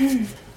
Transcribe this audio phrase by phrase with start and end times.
[0.00, 0.49] うん。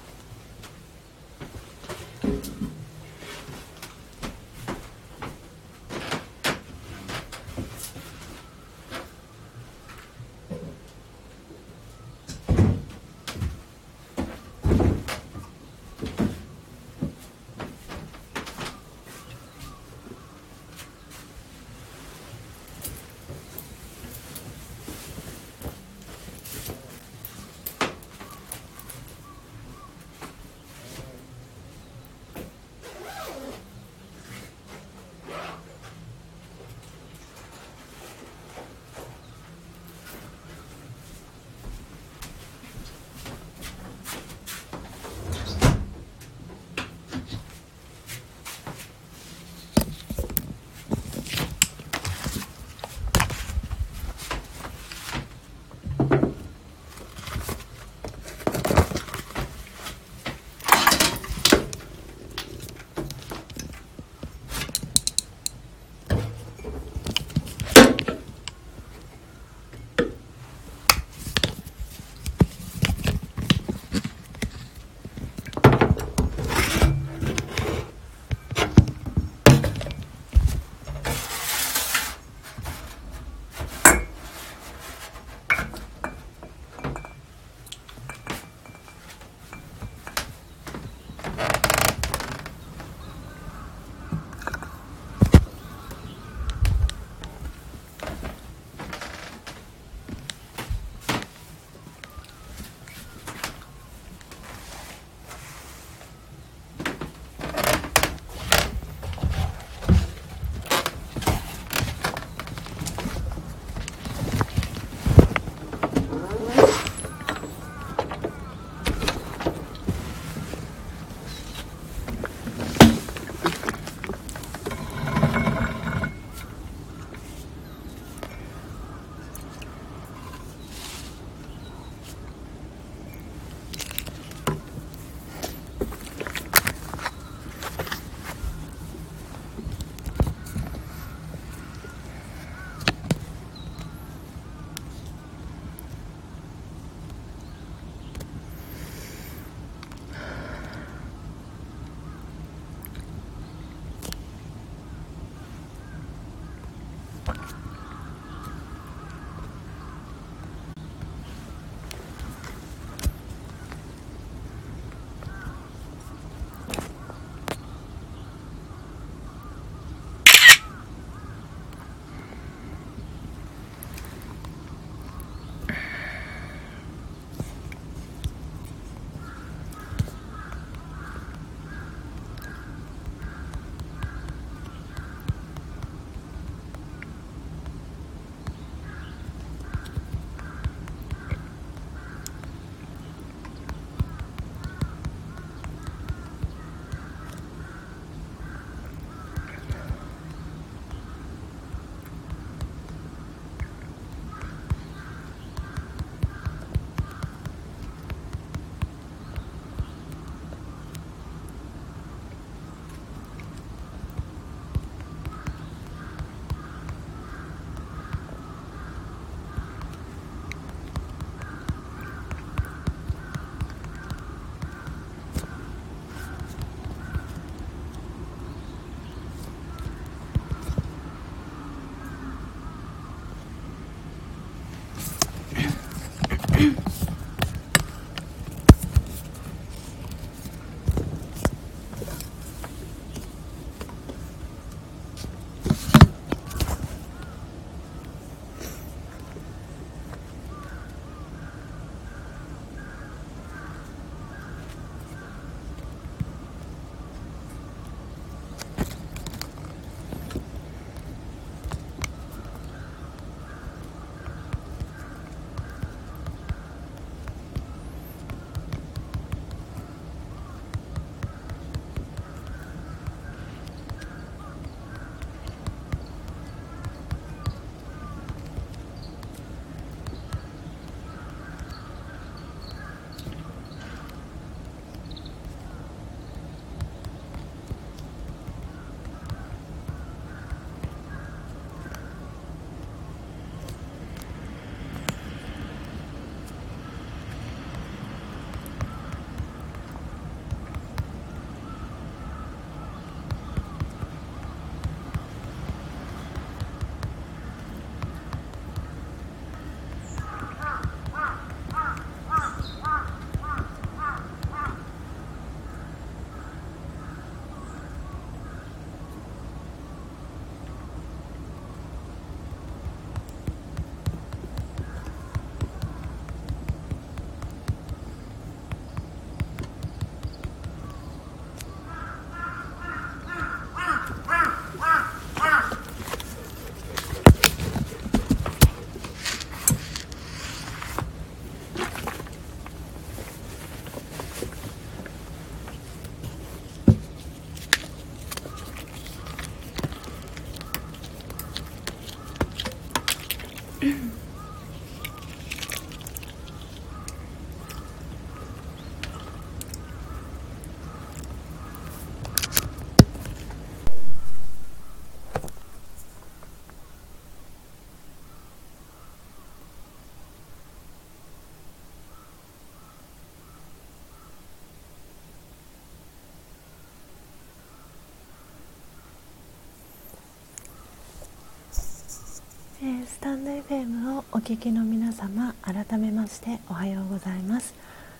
[382.84, 387.74] えー、スタンド FM をお聞きの皆様改めましておはようございます。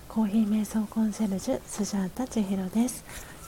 [0.09, 3.05] コーヒー瞑想コンシェルジュスジャータ千尋です、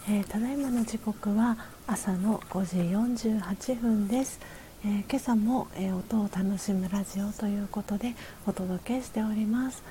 [0.08, 1.58] えー、ただいまの時刻は
[1.88, 4.40] 朝の5時48分です、
[4.86, 8.14] えー、今朝も、え音を楽しむラジオということで
[8.46, 9.82] お届けしております、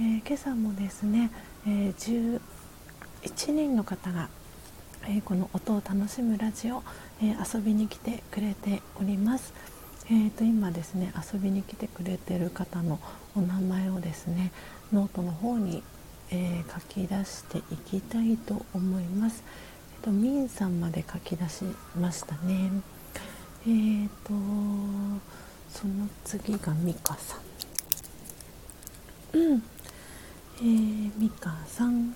[0.00, 1.30] え今朝もですね、
[1.66, 2.40] え11
[3.48, 4.30] 人の方が
[5.04, 6.82] えー、この音を楽しむラジオ、
[7.20, 9.52] えー、遊びに来てくれております。
[10.06, 12.98] えーと、今ですね遊びに来てくれてる方の
[13.36, 14.52] お名前をですね
[14.92, 15.82] ノートの方に、
[16.30, 19.44] えー、書き出していきたいと思います。
[19.98, 21.64] えーと、ミンさんまで書き出し
[21.98, 22.70] ましたね。
[23.64, 24.32] えーと
[25.70, 27.36] その次がミカさ
[29.34, 29.38] ん。
[29.38, 29.62] うん。
[30.58, 32.14] えー、ミカさん。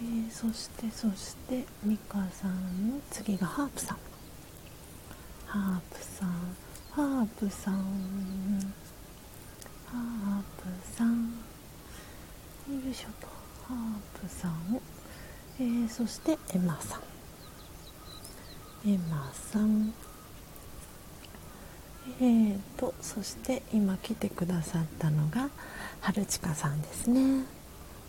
[0.00, 3.98] えー、そしてそしてミカさんの次がハープさん
[5.46, 6.56] ハープさん
[6.98, 7.74] ハープさん。
[9.86, 11.26] ハープさん
[12.68, 13.06] よいしょ。
[13.24, 13.28] と
[13.68, 14.50] ハープさん。
[14.74, 14.82] を、
[15.60, 17.00] えー、そしてエマさん。
[18.90, 19.94] エマさん。
[22.20, 25.50] えーとそして今来てくださったのが
[26.00, 27.44] 春近さんですね。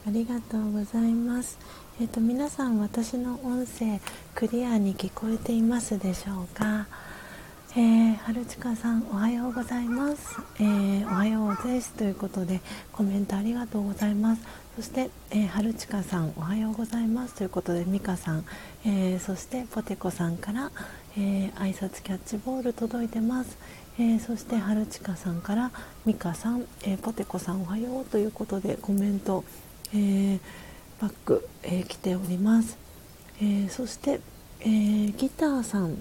[0.07, 1.59] ありがとうございます。
[2.01, 4.01] えっ、ー、と皆さん私の音声
[4.33, 6.87] クリアに聞こえていますでしょうか？
[7.73, 12.61] えー、春近さんおはようございます、えー、おはようですということで
[12.91, 14.41] コメントありがとうございます。
[14.75, 17.35] そして、えー、春近さんおはようございます。
[17.35, 18.45] ということで美香さん、
[18.85, 20.71] えー、そしてポテコさんから、
[21.15, 23.57] えー、挨拶キャッチボール届いてます、
[23.99, 25.71] えー、そして春近さんから
[26.05, 29.43] 美香さん、えポテコさんおはようということでコメント
[29.93, 30.39] えー、
[31.01, 32.77] バック、えー、来ております、
[33.41, 34.19] えー、そして、
[34.61, 35.97] えー、ギターさん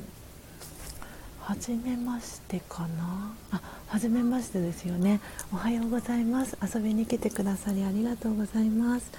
[1.49, 3.33] はじめましてかな？
[3.53, 5.19] あはじめましてですよね。
[5.51, 6.59] おはようございます。
[6.63, 9.11] 遊びに来てくださりありがとうございます、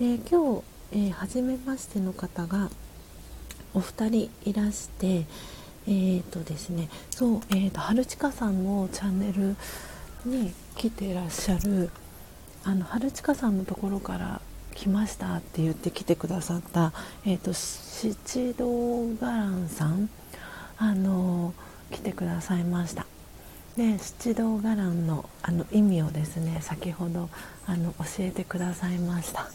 [0.00, 2.70] え今日、えはじめましての方が
[3.74, 5.26] お二人いらして
[5.86, 6.88] えーとですね。
[7.10, 9.54] そう、えーと、春近さんのチャンネル
[10.24, 11.90] に来てらっしゃる
[12.64, 14.40] あの春近さんのところから
[14.74, 16.94] 来ましたって言って来てくださった、
[17.26, 18.64] えーと、七道
[19.20, 20.08] 伽藍さん
[20.80, 21.52] あの
[21.90, 23.06] 来てくださいました。
[23.76, 27.28] で七道伽藍のあの意味をですね先ほど
[27.66, 29.46] あの教えてくださいました。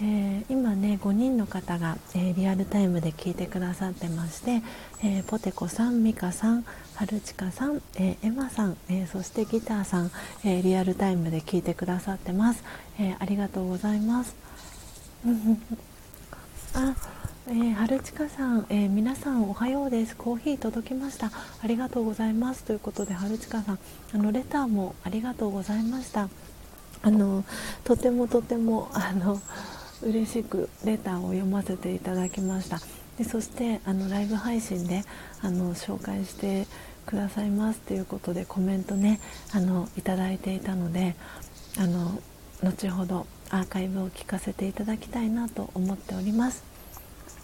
[0.00, 4.62] えー、今ね5人の方が、えー、リアルタイムで聞いてくださってまして、
[5.04, 6.64] えー、ポテコさん、ミカさん、
[6.96, 10.10] はるちかさん、えエマさん、えそしてギターさん、
[10.44, 12.64] えリアルタイムで聞いてくださってます、
[12.98, 14.34] えありがとうございます。
[16.74, 16.94] あ
[17.46, 20.16] えー、春近さん、えー、皆さんおはようです。
[20.16, 21.30] コーヒー届きました。
[21.62, 22.64] ありがとうございます。
[22.64, 23.78] ということで春近さん
[24.14, 26.30] あのレターもありがとうございました。
[27.02, 27.44] あの
[27.84, 29.42] とてもとてもあの
[30.02, 32.80] 嬉しくレターを読ませていただきました。
[33.18, 35.04] でそしてあのライブ配信で
[35.42, 36.66] あの紹介して
[37.04, 37.80] くださいます。
[37.80, 39.20] ということでコメントね
[39.52, 41.14] あのいただいていたので
[41.76, 42.18] あの
[42.62, 46.73] 後ほどアーカイブを聞かせていただきたいなと思っております。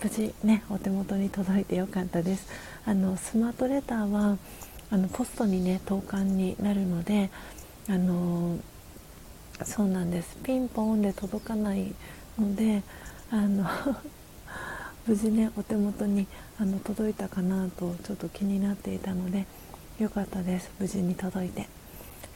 [0.02, 2.48] 無事ねお手元に届いてよかったです。
[2.86, 4.38] あのスマートレターは
[4.90, 7.28] あのポストにね投函になるので
[7.86, 8.58] あの
[9.62, 10.38] そうなんです。
[10.42, 11.92] ピンポンで届かない
[12.38, 12.82] ので
[13.30, 13.68] あの
[15.06, 16.26] 無事ねお手元に
[16.58, 19.46] あの届いたかなとちょっと気になっていたので
[19.98, 20.70] よかったです。
[20.80, 21.68] 無事に届いて、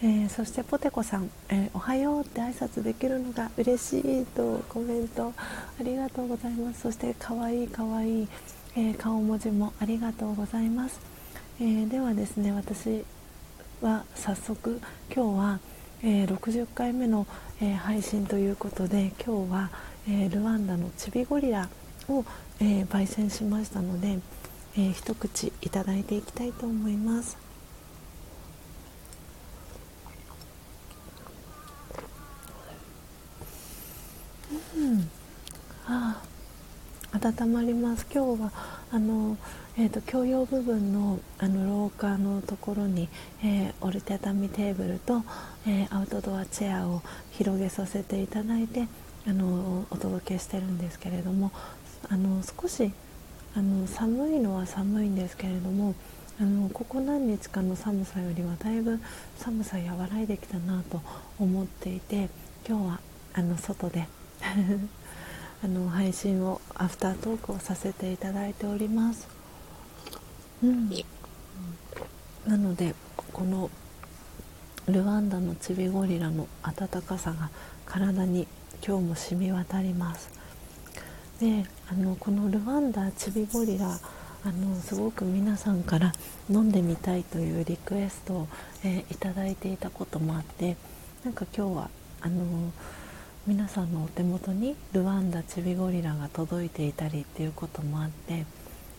[0.05, 5.33] えー、そしてポテコさん、えー、おはよう」って挨拶できるのが嬉しいとコメント
[5.81, 8.29] ありがとうございますそしてかわいいかわいい、
[8.77, 11.01] えー、顔文字もありがとうございます、
[11.59, 13.03] えではですね私
[13.81, 14.79] は早速
[15.11, 15.61] 今日は、
[16.03, 17.27] え60回目の、
[17.61, 19.71] え配信ということで今日は
[20.07, 21.69] え、ルワンダのチビゴリラ
[22.09, 22.25] を、
[22.61, 24.19] え、焙煎しましたので、
[24.77, 27.39] えー、一口いただいていきたいと思います。
[34.77, 35.11] うん、
[35.87, 36.21] あ
[37.41, 38.07] 温まります。
[38.15, 38.53] 今日は
[38.93, 39.37] あの、
[39.77, 43.09] えーと、共用部分のあの廊下のところに、
[43.43, 45.25] えー、折りたたみテーブルと、
[45.67, 48.87] えー、アウトドアチェアを広げさせていただいて
[49.27, 51.51] あのお届けしてるんですけれども
[52.09, 52.93] あの少し
[53.57, 55.95] あの寒いのは寒いんですけれども
[56.41, 59.01] あのここ何日かの寒さよりはだいぶ
[59.39, 61.03] 寒さ和らいできたなと
[61.41, 62.29] 思っていて
[62.69, 63.01] 今日は
[63.33, 64.07] あの外で。
[65.65, 69.27] あの配信をアフタートークをさせていただいております。
[70.63, 70.91] うん、
[72.47, 72.95] なので
[73.33, 73.71] この
[74.87, 77.49] ルワンダのチビゴリラの温かさが
[77.87, 78.47] 体に
[78.87, 80.31] 今日も染み渡ります
[81.41, 86.13] であのこのルワンダチビゴリラあのすごく皆さんから
[86.51, 88.49] 飲んでみたいというリクエストを、
[88.85, 90.77] えー、いただいていたこともあって
[91.25, 91.91] なんか今日は
[92.21, 92.73] あの
[93.47, 98.47] 皆さんのお手元にルワンダチビゴリラが届いていたりっていうこともあって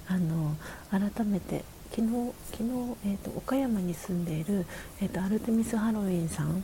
[0.07, 0.55] あの
[0.91, 2.69] 改めて昨日昨日、
[3.07, 4.67] えーと、岡山に住んでいる、
[5.01, 6.63] えーと、アルテミスハロウィンさん、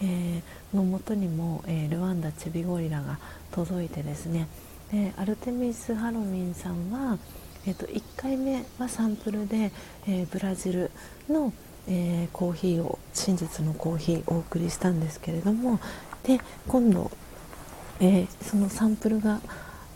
[0.00, 3.18] えー、のもとにも、えー、ルワンダチビゴリラが
[3.50, 4.48] 届いてですね
[4.90, 7.18] でアルテミスハロウィンさんは、
[7.66, 9.72] えーと、1回目はサンプルで、
[10.08, 10.90] えー、ブラジル
[11.28, 11.52] の、
[11.86, 15.80] えー、コーヒーを真実のコーヒーをお送りしたんですけれども
[16.24, 17.10] で今度、
[18.00, 19.40] えー、そのサンプルが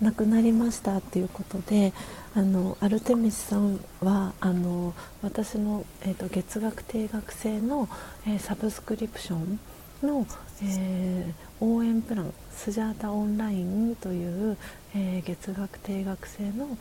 [0.00, 1.92] なくなりましたっていうことで
[2.34, 7.88] あのアルテミスさんはあの私の、えーと、月額定額制の、
[8.26, 9.60] えー、サブスクリプション
[10.02, 10.26] の、
[10.62, 14.56] えー、応援プランスジャータオンラインという、
[14.94, 16.76] えー、月額定額制の、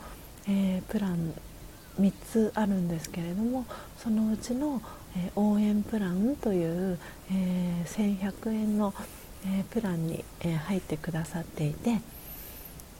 [0.46, 1.32] えプラン
[1.98, 3.64] 3つあるんですけれども
[3.96, 4.82] そのうちの、
[5.16, 6.98] え応援プランという、
[7.32, 8.92] え1100円の、
[9.46, 12.00] えプランに、え入ってくださっていて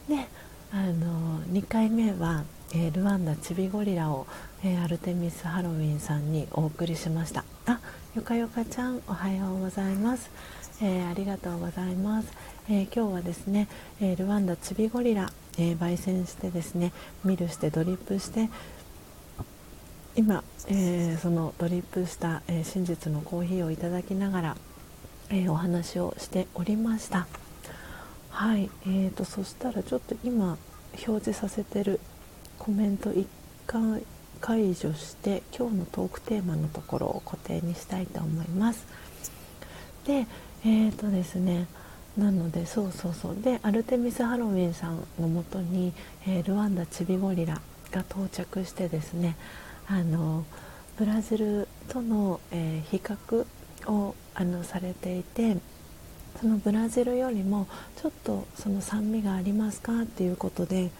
[0.09, 0.27] で
[0.73, 4.27] あの2回目は、えー、ルワンダチビゴリラを、
[4.65, 7.45] えー、アルテミスハロウィンさんにお送りしました。
[7.67, 7.81] あ
[8.15, 10.31] よかよかちゃんおはようございます、
[10.83, 12.29] えー、ありがとうございます、
[12.69, 13.69] え今日はですね、
[14.01, 16.93] えルワンダチビゴリラ、え焙煎してですね
[17.25, 18.51] ミルしてドリップして
[20.15, 24.57] 今、えそのドリップした、え真実のコーヒーをいただきながら、
[25.31, 27.27] えお話をしておりました。
[28.31, 30.59] はい、えーと、そしたらちょっと今
[31.07, 32.01] 表示させてる
[32.59, 33.27] コメント1
[33.67, 34.03] 回
[34.41, 38.87] 解除して今日のトークテーマのところを固定にしたいと思います。
[40.07, 40.27] で
[40.65, 41.67] えーとですね
[42.17, 43.37] なのでそうそうそう。
[43.41, 45.93] でアルテミス・ハロウィンさんのもとに、
[46.27, 47.61] えー、ルワンダチビゴリラ
[47.91, 49.37] が到着してですね
[49.89, 50.45] あの
[50.97, 53.47] ブラジルとの、えー、比較
[53.87, 55.57] をあのされていて
[56.41, 57.67] そのブラジルよりも
[57.97, 60.91] ちょっとその酸味がありますかっていうことで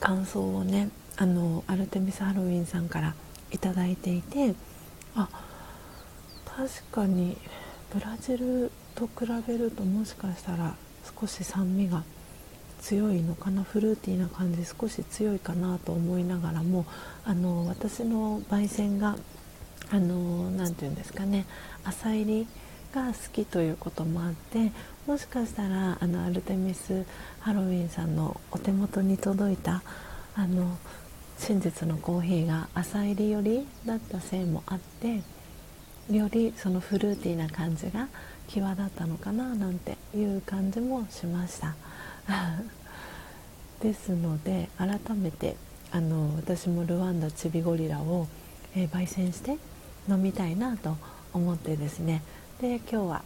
[0.00, 3.14] 感想をねあのアルテミス・ハロウィンさんから
[3.50, 4.54] 頂いていて
[5.16, 5.28] あ
[6.44, 7.36] 確かに
[7.92, 10.74] ブラジルと比べるともしかしたら
[11.20, 12.04] 少し酸味が
[12.80, 16.86] 強いのかなフルーティーな感じ少し強いかなと思いながらも
[17.24, 19.16] あの私の焙煎が
[19.90, 21.46] あの何て言うんですかね。
[21.84, 22.46] 浅入り
[22.92, 24.72] が好きということもあって
[25.06, 27.04] もしかしたらあのアルテミス・
[27.40, 29.82] ハロウィンさんのお手元に届いた
[30.34, 30.76] あの
[31.38, 35.22] 真実のコーヒーが朝入り寄りだったせいもあって
[36.10, 38.08] よりそのフルーティーな感じが
[38.48, 41.74] 際立ったのかななんていう感じもしました。
[43.80, 45.56] ですので改めて
[45.92, 48.26] あの私もルワンダチビゴリラを、
[48.74, 49.56] えー、焙煎して
[50.08, 50.96] 飲みたいなと
[51.32, 52.22] 思ってですね。
[52.60, 53.22] で今日は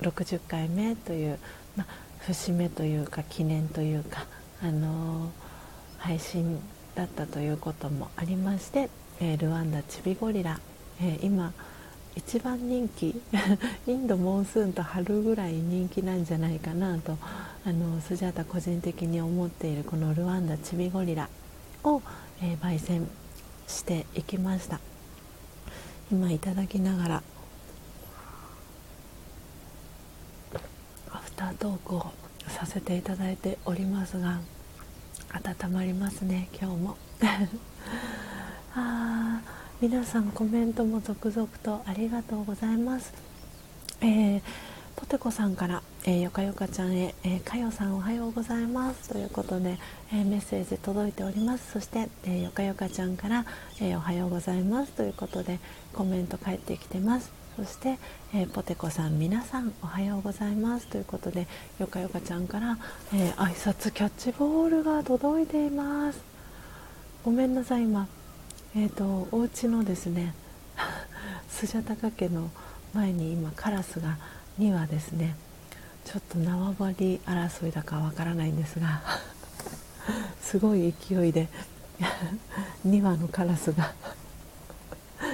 [0.00, 1.38] 60回目という、
[1.76, 1.86] ま
[2.20, 4.26] 節目というか記念というか、
[4.62, 5.30] あのー、
[5.98, 6.58] 配信
[6.94, 10.60] だったということもありまして、えー、ルワンダチビゴリラ、
[11.00, 11.52] えー、今
[12.16, 13.20] 一番人気
[13.86, 17.16] インドモンスーンと春ぐらい人気なんじゃないかなと
[17.64, 21.28] あのスジャータ個人的に思っているこのルワンダチビゴリラ
[21.84, 22.02] を、
[22.42, 23.08] え焙煎
[23.66, 24.89] していきました。
[26.10, 27.22] 今いただきながら
[31.12, 32.12] アフタートークを
[32.48, 34.40] させていただいておりますが
[35.32, 36.96] 温まりますね今日も。
[38.74, 39.40] あ
[39.80, 43.12] 皆さんコメントも続々とありがとうございます、
[44.00, 44.42] えー、
[44.94, 49.78] ポテコさんから「えー、よかよかちゃんへ、えー、かよさんおはようございます」ということで、
[50.12, 51.72] えー、メッセージ届いております。
[51.72, 53.46] そして、えー、よかよかちゃんから、
[53.80, 55.58] えおはようございます」ということで
[55.94, 57.32] コメント返ってきてます。
[57.56, 57.98] そして、
[58.34, 60.86] えー、ポテコさん皆さんおはようございます。
[60.86, 61.46] ということで
[61.78, 62.78] よかよかちゃんから、
[63.14, 66.20] えー、挨拶キャッチボールが届いています。
[67.24, 68.08] ごめんなさい今。
[68.76, 70.34] えっ、ー、とお家のですね
[71.48, 72.50] スジャタカ家の
[72.94, 74.16] 前に今カラスが
[74.58, 75.36] 2羽ですね
[76.04, 79.02] ちょっと縄張り争いだかわからないんですが
[80.40, 81.48] すごい勢いで
[82.86, 83.92] 2羽のカラスが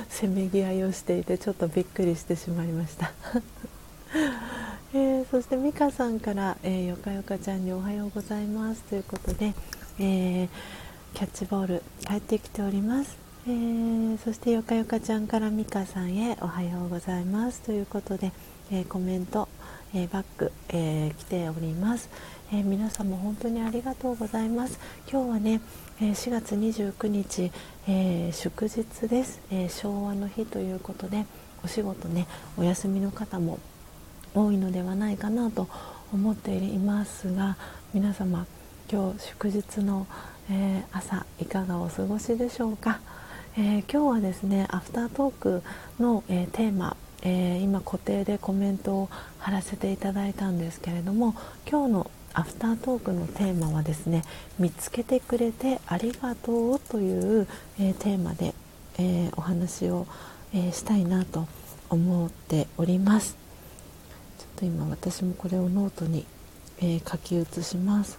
[0.08, 3.12] せめぎ合いをしていてちょっとびっくりしてしまいました。
[4.94, 8.82] えー、そして美香さんから、えー、よかよかちゃんにおはようございます。
[8.82, 9.54] ということで、
[9.98, 10.48] えー、
[11.14, 13.16] キャッチボール帰ってきております、
[13.46, 17.60] えー、そしてよかよかちゃんからみかさんへおはようございます。
[17.60, 18.32] ということで、
[18.70, 19.48] えー、コメント、
[19.94, 22.08] えー、バック、え来ております、
[22.52, 24.78] え皆様本当にありがとうございます。
[25.10, 25.60] 今日はね、
[26.00, 27.50] え4月29日、
[27.88, 31.26] え祝日です、え昭和の日ということで
[31.64, 33.58] お仕事ねお休みの方も
[34.34, 35.68] 多いのではないかなと
[36.12, 37.56] 思っていますが
[37.92, 38.46] 皆様
[38.88, 40.06] 今日祝日の、
[40.48, 43.00] えー、朝いかがお過ごしでしょうか、
[43.56, 45.62] えー、今日はですねアフタートーク
[45.98, 49.08] の、えー、テーマ、え今固定でコメントを
[49.40, 51.34] 貼らせていただいたんですけれども
[51.68, 54.22] 今日のアフタートークのテーマはですね
[54.58, 57.48] 見つけてくれてありがとうという、
[57.80, 58.54] えテーマで、
[58.98, 60.06] えお話を、
[60.52, 61.48] えしたいなと
[61.88, 63.38] 思っております。
[64.38, 66.26] ちょっと今私もこれをノートに、
[66.78, 68.18] えー、書き写します。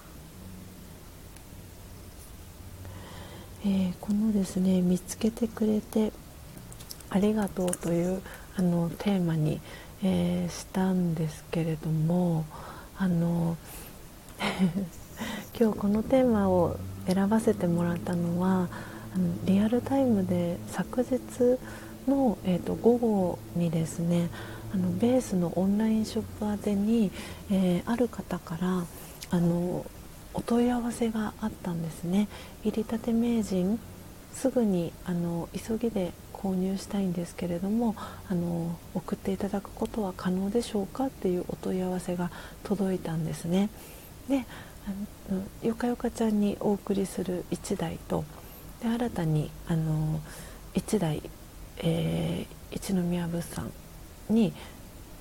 [3.64, 6.12] えー、このですね見つけてくれて
[7.12, 8.22] ありがとうという
[8.56, 9.62] あのテーマに、
[10.04, 12.46] えー、したんですけれども
[12.98, 13.58] あの
[15.60, 16.78] 今日このテーマを
[17.08, 18.70] 選ばせてもらったのは
[19.16, 21.20] あのリアルタイムで昨日
[22.08, 24.30] の、えーと、午後にですね
[24.74, 27.12] あのベースのオンラインショップ宛てに、
[27.50, 28.84] えー、ある方から
[29.30, 29.86] あの
[30.34, 32.28] お問い合わせがあったんですね。
[32.64, 33.80] 入りたて名人
[34.34, 37.96] すぐにあの急ぎで購入したいんですけれども
[38.30, 42.30] あの送っていただくことは可能でしょうかっていうお問い合わせが
[42.64, 43.70] 届いたんですね。
[44.28, 44.46] で
[44.88, 48.24] あのよかよかちゃんにお送りする1台と
[48.82, 50.22] で新たにあの
[50.74, 51.22] 1台
[51.80, 53.72] えー、一宮物産
[54.30, 54.54] に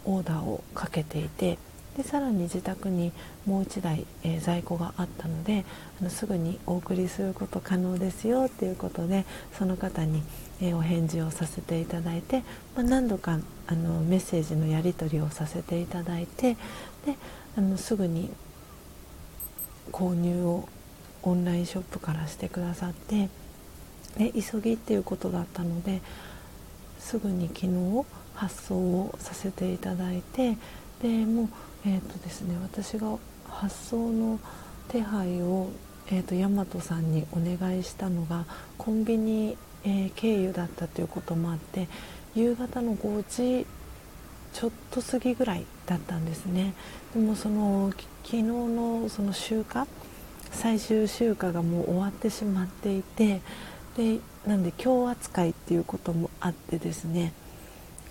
[0.05, 1.59] オーダーをかけていて
[1.97, 3.13] でさらに自宅に
[3.47, 5.65] もう1台、えー、在庫があったので
[6.01, 9.25] あのすぐにお送りすること可能ですよということで
[9.59, 10.23] その方に、
[10.61, 12.43] えー、お返事をさせていただいて、
[12.75, 16.55] まあ、何度かあのメッセージのやり取りをさせていただいて
[17.07, 17.17] で
[17.57, 18.31] あのすぐに
[19.93, 20.69] 購入を
[21.23, 23.29] オンラインショップからしてくださって
[24.17, 26.01] で急ぎっていうことだったので
[26.99, 30.57] すぐに昨日発送をさせていただいて
[31.03, 31.49] でもう、
[31.87, 33.17] えーとですね、私が
[33.49, 34.41] 発送の
[34.89, 35.71] 手配を、
[36.09, 38.45] えーと、大和さんにお願いしたのが
[38.79, 41.89] コンビニ、えー、経由だったということもあって
[42.35, 43.25] 夕方の5
[43.63, 43.67] 時
[44.53, 46.75] ちょっと過ぎぐらいだったんですね。
[47.15, 47.93] でもその
[48.27, 49.87] 昨日のその集荷
[50.51, 53.41] 最終集荷がもう終わってしまっていて
[53.97, 57.33] でなんで今日扱いっていうこともあってですね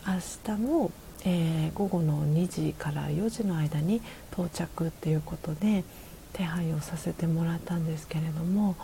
[0.07, 0.13] 明
[0.55, 0.91] 日の、
[1.25, 4.01] えー、午後の2時から4時の間に
[4.31, 5.83] 到着っていうことで
[6.31, 8.77] 手配をさせてもらったんですけれども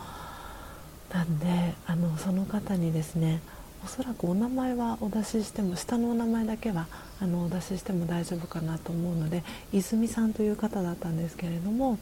[1.14, 3.40] なんであのその方にですね
[3.84, 6.86] おそらくお名前はお出ししても下のお名前だけは
[7.20, 11.98] あのお出ししても大丈夫かなと思うので泉さんという方だったんですけれども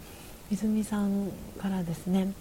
[0.51, 2.33] 泉さんからですね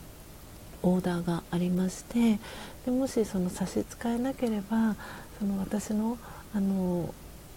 [0.83, 2.39] オーダーがありまして
[2.85, 4.95] でもしその差し支えなければ
[5.39, 6.17] その私の
[6.53, 7.13] あの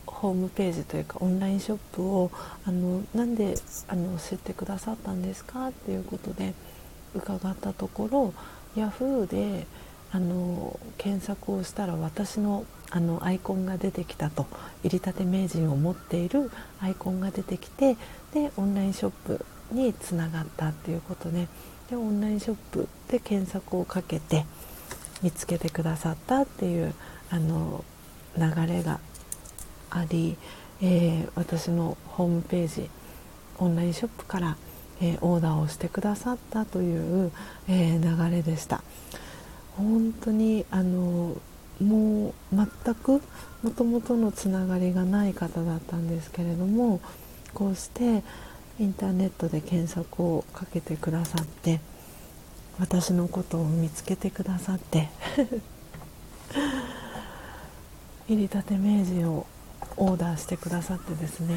[0.07, 2.31] ホームページというかオンラインショップを
[2.67, 3.55] あのなんで
[3.89, 6.55] あの知ってくださったんですかっていうことで
[7.15, 8.35] 伺ったところ
[8.77, 9.67] Yahoo で
[10.13, 14.47] あの検索をしたら私のあのアイコンが出てきたと。
[14.85, 16.51] 入りたて名人を持っている
[16.81, 17.97] アイコンが出てきて
[18.35, 21.49] でオンラインショップにつながったっていうことで
[21.89, 24.45] でオンラインショップで検索をかけて
[25.23, 26.95] 見つけてくださったっていう
[27.31, 27.85] あの
[28.37, 28.99] 流れが
[29.91, 30.37] あり、
[30.81, 32.91] えー、私のホームページ
[33.59, 34.57] オンラインショップから、
[35.01, 37.31] えー、オーダーをしてくださったという、
[37.69, 38.83] えー、流れでした。
[39.77, 41.37] 本当にあの
[41.81, 43.23] もう全く
[43.63, 47.01] もともとのつながりがない方だったんですけれども
[47.55, 48.23] こうして
[48.79, 51.81] インターネットで検索をかけてくださって
[52.79, 55.11] 私のことを見つけてくださって
[58.29, 59.47] 入りたて名人を
[59.97, 61.57] オーダーしてくださってですね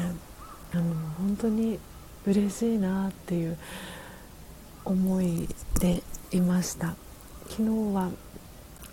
[0.72, 1.78] あの本当に
[2.26, 3.56] 嬉しいなっていう
[4.84, 5.48] 思い
[5.80, 6.02] で
[6.32, 6.96] いました。
[7.48, 8.10] 昨日は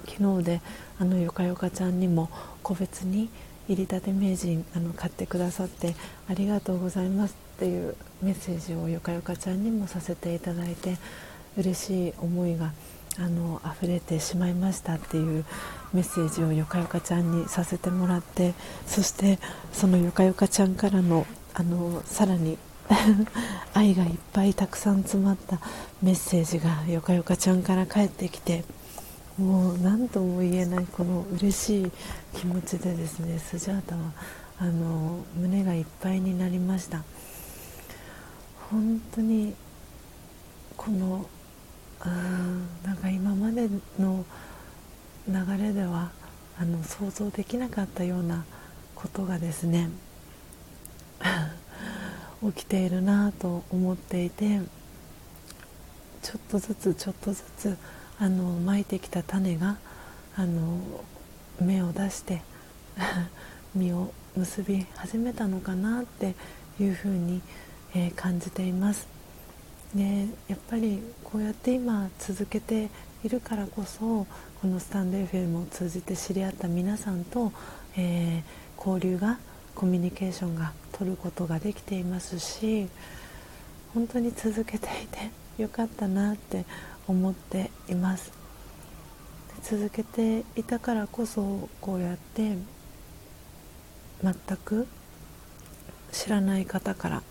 [0.07, 0.61] 昨日で
[0.99, 2.29] あのよかよかちゃんにも
[2.61, 3.29] 個別に
[3.67, 5.95] 入りたて名人あの買ってくださって
[6.29, 10.97] ありがとうございますっていうメッセージをよかよかちゃんにもさせていただいて
[11.57, 12.73] 嬉しい思いが
[13.19, 15.45] あの溢れてしまいましたっていう
[15.93, 18.53] メッセージをよかよかちゃんにさせてもらって
[18.87, 19.39] そして
[19.71, 22.57] そのよかよかちゃんからのあのさらに
[23.73, 25.59] 愛がいっぱいたくさん詰まった
[26.01, 28.63] メッセージがよかよかちゃんから返ってきて
[29.37, 31.91] もう何とも言えないこの嬉しい
[32.35, 34.01] 気持ちでですねスジャータは
[34.59, 37.03] あの胸がいっぱいになりました。
[38.69, 39.53] 本当に
[40.75, 41.25] この
[42.05, 43.69] うんなんか今まで
[43.99, 44.25] の
[45.27, 46.11] 流れでは
[46.59, 48.45] あの想像できなかったような
[48.95, 49.89] ことがですね
[52.51, 54.59] 起きているなと思っていて
[56.21, 57.77] ちょっとずつちょっとずつ
[58.19, 59.77] あの巻いてきた種が
[60.35, 60.79] あの
[61.61, 62.41] 芽を出して
[63.75, 66.35] 実を結び始めたのかなって
[66.79, 67.41] いうふうに、
[67.93, 69.07] えー、感じています。
[69.93, 72.89] でやっぱりこうやって今続けて
[73.23, 77.51] いるからこそこのスタンド FM を通じて知り合った皆さんと、
[77.95, 79.37] えー、交流が
[79.75, 82.87] コミュニケーションが取ることができていますし
[83.93, 86.65] 本当に続けていてよかったなって
[87.07, 88.43] 思っています。
[89.63, 92.57] 続けていたからこそこうやって
[94.21, 94.87] 全く
[96.11, 97.23] 知らない方から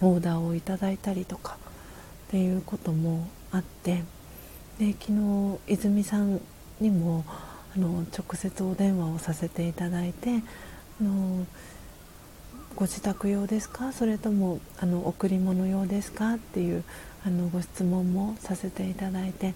[0.00, 1.56] オーダーをいただいたりとか
[2.28, 4.02] っていうこともあって
[4.78, 6.40] で昨日泉さん
[6.80, 7.24] にも
[7.76, 10.42] あの直接お電話をさせていただいて
[11.00, 11.46] の
[12.76, 13.92] ご自宅用ですか？
[13.92, 16.34] それともあの贈り物用ですか？
[16.34, 16.84] っていう
[17.26, 19.54] あのご質問もさせていただいて。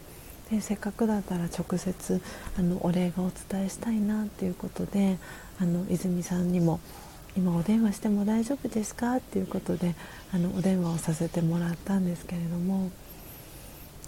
[0.50, 2.20] でせっかくだったら直接
[2.58, 5.16] あのお礼がお伝えしたいなっていうことで
[5.58, 6.78] あの泉さんにも
[7.36, 9.16] 今お電話しても大丈夫ですか？
[9.16, 9.94] っていうことで
[10.34, 12.90] あのお電話をさせてもらったんですけれども。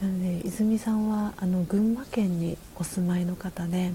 [0.03, 3.93] なので泉さんはあの群馬県にお住まいの方で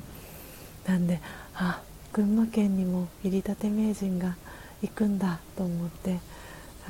[0.88, 1.20] なんで
[1.54, 1.82] あ
[2.14, 4.36] 群馬県にも入り立て名人が
[4.82, 6.20] 行くんだと思ってなん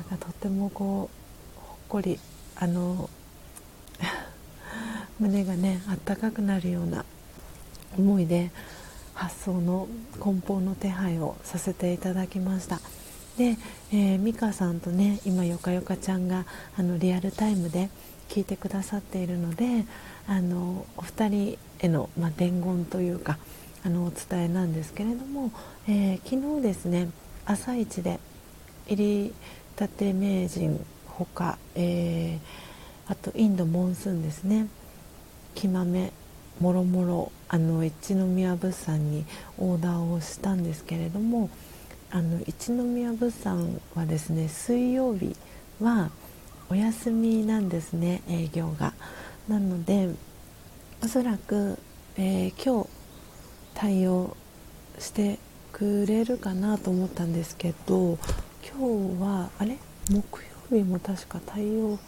[0.04, 1.10] かとってもこ
[1.56, 2.18] うほっこり
[2.56, 3.10] あの
[5.20, 7.04] 胸がねあったかくなるような
[7.98, 8.50] 思いで
[9.14, 9.88] 発想の
[10.18, 12.80] 梱包の手配をさせていただきました。
[13.36, 13.56] で、
[13.92, 17.90] えー、美香さんとね今よかよかちゃんがあのリアルタイムで
[18.28, 19.84] 聞いてくださっているので
[20.26, 23.38] あのお二人への、まあ、伝言というか
[23.84, 25.50] あのお伝えなんですけれども、
[25.88, 27.08] えー、昨日ですね
[27.46, 28.20] 朝一で
[28.86, 29.34] 入り
[29.76, 34.68] たて名人ほか、えー、あとインドモンスーンですね
[35.54, 36.12] 木豆
[36.60, 39.24] もろもろあの一宮物産に
[39.58, 41.48] オーダーをしたんですけれども
[42.10, 45.34] あの一宮物産はですね水曜日
[45.80, 46.10] は
[46.68, 48.92] お休みなんですね営業が。
[49.48, 50.10] なので
[51.02, 51.78] おそらく、
[52.16, 52.99] えー、今日
[53.80, 54.36] 対応
[54.98, 55.38] して
[55.72, 58.18] くれるかなと思ったんですけど
[58.78, 59.78] 今日はあれ？
[60.10, 61.98] 木曜日も確か対応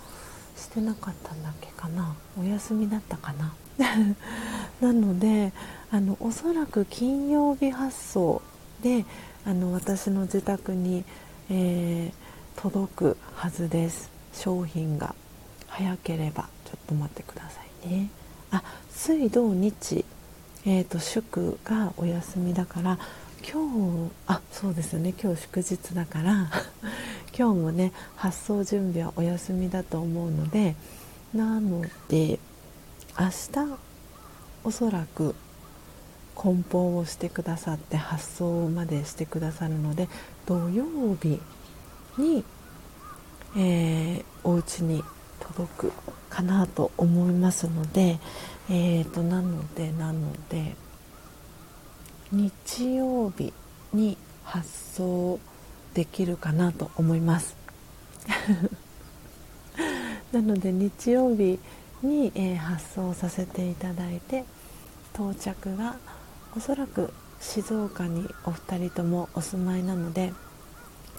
[0.54, 2.14] してなかったんだっけかな？
[2.38, 3.54] お休みだったかな？
[4.86, 5.54] なので
[5.90, 8.42] あのおそらく金曜日発送
[8.82, 9.06] で
[9.46, 11.04] あの私の自宅に、
[11.48, 14.10] えー、届くはずです。
[14.34, 15.14] 商品が。
[15.68, 16.50] 早ければ。
[16.66, 18.10] ちょっと待ってくださいね。
[18.50, 20.04] あ水道日。
[20.64, 22.98] えーと、祝がお休みだから
[23.42, 25.12] 今日あそうですよね。
[25.20, 26.50] 今日祝日だから
[27.36, 30.76] 今日もね発送準備はお休みだと思うので
[31.34, 32.38] なので
[33.18, 33.78] 明日
[34.62, 35.34] おそらく
[36.36, 40.08] 梱包をしてくださって発送までしてくださるので
[40.46, 40.84] 土曜
[41.20, 41.40] 日
[42.18, 42.44] に、
[43.56, 45.02] えー、お家に
[45.40, 45.92] 届く
[46.30, 48.18] かなと思いますので、
[48.70, 50.76] えーと、なのでなので
[52.30, 53.52] 日曜日
[53.92, 55.40] に発送
[55.94, 57.56] できるかなと思います。
[60.32, 61.58] なので日曜日
[62.02, 64.44] に、えー、発送させていただいて
[65.14, 65.96] 到着が
[66.56, 70.32] おそらく静岡にお二人ともお住まいなので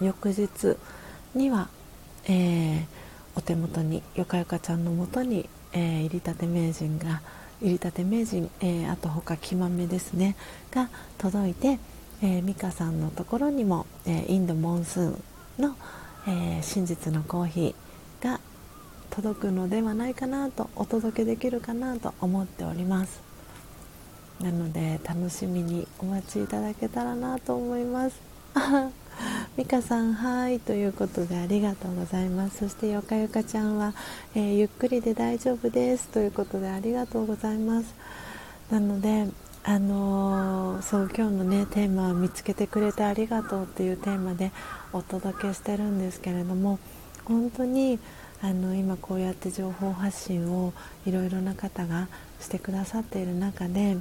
[0.00, 0.76] 翌日
[1.34, 1.68] には、
[2.24, 2.86] えー、
[3.36, 7.20] お手元によかよかちゃんのもとに、えー、入りたて名人が
[7.60, 10.36] 入りたて名人、えー、あと他木豆ですね
[10.70, 10.88] が
[11.18, 11.78] 届いて、
[12.22, 15.22] えー、美香さんのところにも、えー、インドモンスーン
[15.58, 15.76] の、
[16.26, 18.40] えー、真実のコーヒーが
[19.10, 23.22] 届くのではないかなとお届けできるかなと思っております。
[24.40, 28.20] なので楽しみにお待ちいただけたらなと思います。
[29.56, 32.58] 美香さんはいということでありがとうございます。
[32.58, 33.94] そしてよかよかちゃんは、
[34.34, 36.08] えー、ゆっくりで大丈夫です。
[36.08, 37.94] ということでありがとうございます。
[38.70, 39.28] なので
[39.64, 44.52] あのー、そう今日のねテーマは見つけてくれてありがとうっていうテーマで
[44.92, 46.78] お届けしてるんですけれども
[47.24, 47.98] 本当に
[48.42, 50.74] あの今こうやって情報発信を
[51.06, 52.08] いろいろな方が
[52.40, 53.96] してくださっている中で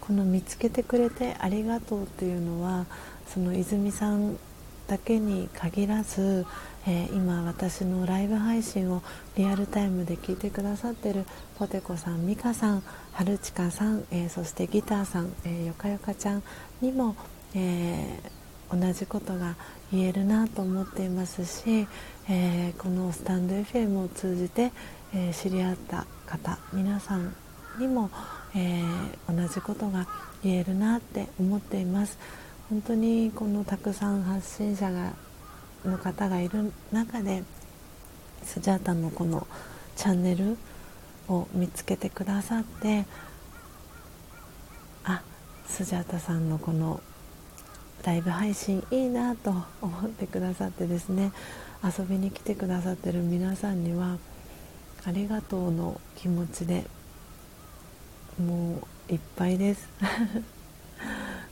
[0.00, 2.86] この見つけてくれてありがとうっていうのは
[3.28, 4.38] その泉さん
[4.86, 6.46] だけに限らず、
[6.86, 9.02] えー、今私のライブ配信を
[9.36, 11.24] リアルタイムで聞いてくださってる
[11.58, 12.82] ポテコさん、ミカさん、
[13.12, 16.42] はるちかさん、えー、そしてギターさん、えー、よかよかちゃん
[16.80, 17.16] にも、
[17.54, 18.20] え
[18.70, 19.54] 同じことが
[19.92, 21.86] 言えるなと思っていますし、
[22.28, 24.72] えこのスタンド FM を通じて、
[25.14, 27.34] え知り合った方皆さん
[27.78, 28.10] にも、
[28.56, 28.82] え
[29.28, 30.08] 同じことが
[30.42, 32.18] 言えるなって思っています。
[32.70, 35.12] 本当にこのたくさん発信者が
[35.84, 37.44] の方がいる中で
[38.42, 39.46] スジャータのこの
[39.96, 40.56] チャンネル
[41.28, 43.04] を見つけてくださって
[45.04, 45.22] あ
[45.66, 47.02] スジャータさんのこの
[48.02, 49.50] ライブ配信いいなと
[49.82, 51.32] 思ってくださってですね
[51.82, 54.16] 遊びに来てくださってる皆さんには
[55.06, 56.86] ありがとうの気持ちで
[58.38, 59.88] もういっぱいです。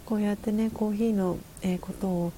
[0.04, 2.32] こうやってねコーヒーの、え、ことを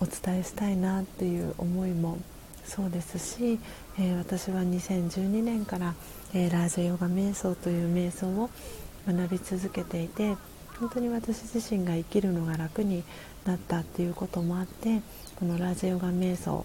[0.00, 2.18] お伝えしたいなっていう思いも
[2.64, 3.58] そうですし、
[3.98, 5.94] えー、私は2012年から、
[6.32, 8.48] えー、ラージャヨガ瞑想という瞑想を
[9.06, 10.36] 学び続けていて
[10.78, 13.02] 本当に私自身が生きるのが楽に
[13.44, 15.02] なったっていうこともあって
[15.36, 16.64] このラージャヨガ瞑想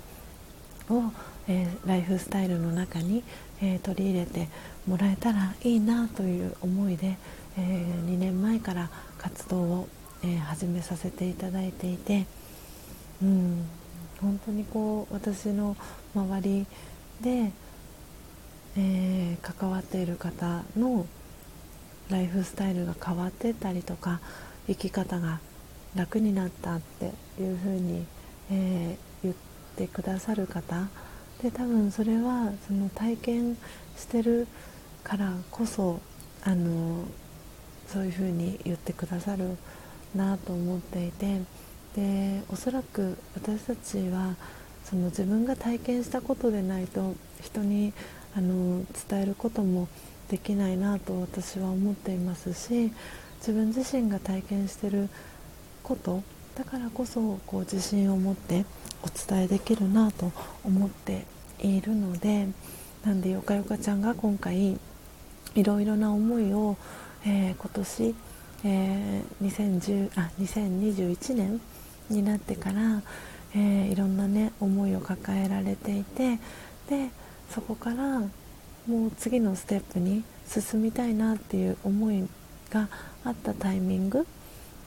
[0.90, 1.12] を、
[1.48, 3.24] えー、ライフスタイルの中に、
[3.62, 4.50] え取り入れて
[4.86, 7.18] もらえたらいいなという思いで、
[7.58, 9.88] え2年前から活動を
[10.26, 12.26] えー、始めさせていただいていて、
[13.22, 13.64] うん、
[14.20, 15.78] 本当にこう私の
[16.16, 16.66] 周り
[17.22, 17.52] で、
[18.76, 21.06] えー、関わっている方の
[22.10, 24.20] ライフスタイルが変わってったりとか
[24.66, 25.40] 生き方が
[25.96, 28.04] 楽になったっていうふうに、
[28.52, 29.36] えー、言っ
[29.76, 30.88] てくださる方。
[31.44, 33.58] で多分それはその体験
[33.96, 34.48] してる
[35.04, 36.00] からこそ
[36.44, 37.04] あの
[37.88, 39.58] そういうふうに言ってくださる
[40.16, 41.42] なと思っていて
[41.96, 44.36] でおそらく私たちは
[44.84, 47.94] その自分が体験したことでないと人に
[48.36, 49.88] あの伝えることも
[50.30, 52.92] できないなと私は思っていますし
[53.40, 55.10] 自分自身が体験してる
[55.84, 56.24] こと
[56.56, 58.66] だからこそこう自信を持って
[59.04, 60.32] お伝えできるなと
[60.64, 61.26] 思って
[61.60, 62.48] いるので
[63.06, 64.80] なんでよかよかちゃんが今回
[65.54, 66.76] いろいろな思いを、
[67.26, 68.16] えー、今年
[68.68, 71.62] えー、2010あ2021年
[72.10, 73.04] になってから、
[73.54, 76.40] えー、いろんな、ね、思いを抱えられていて
[76.90, 77.12] で
[77.52, 78.22] そこから
[78.88, 82.28] もう次のステップに進みたいなっていう思い
[82.72, 82.90] が
[83.24, 84.28] あったタイミング。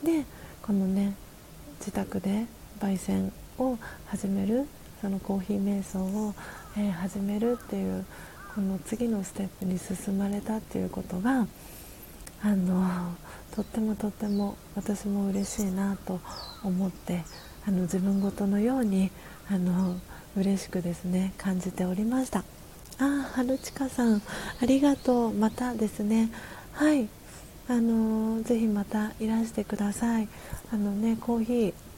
[0.02, 0.24] で
[0.62, 1.14] このね
[1.78, 2.46] 自宅で
[2.80, 4.66] 焙煎を始める
[5.00, 6.34] そのコーヒー瞑想を、
[6.76, 8.04] えー、始めるっていう
[8.54, 11.46] この次のステップに進まれたっていうことが
[12.42, 13.14] あの
[13.54, 16.20] とってもとっても私も嬉しいなと
[16.62, 17.24] 思って
[17.66, 19.10] あの自分ごとのように
[19.50, 19.96] あの
[20.36, 22.40] 嬉しくですね感じておりました。
[22.40, 24.22] ああ春近さん
[24.62, 25.32] ありがとう。
[25.32, 26.30] またですね。
[26.72, 27.08] はい。
[27.68, 30.28] あのぜひまたいらしてください。
[30.72, 31.52] あのねコーヒ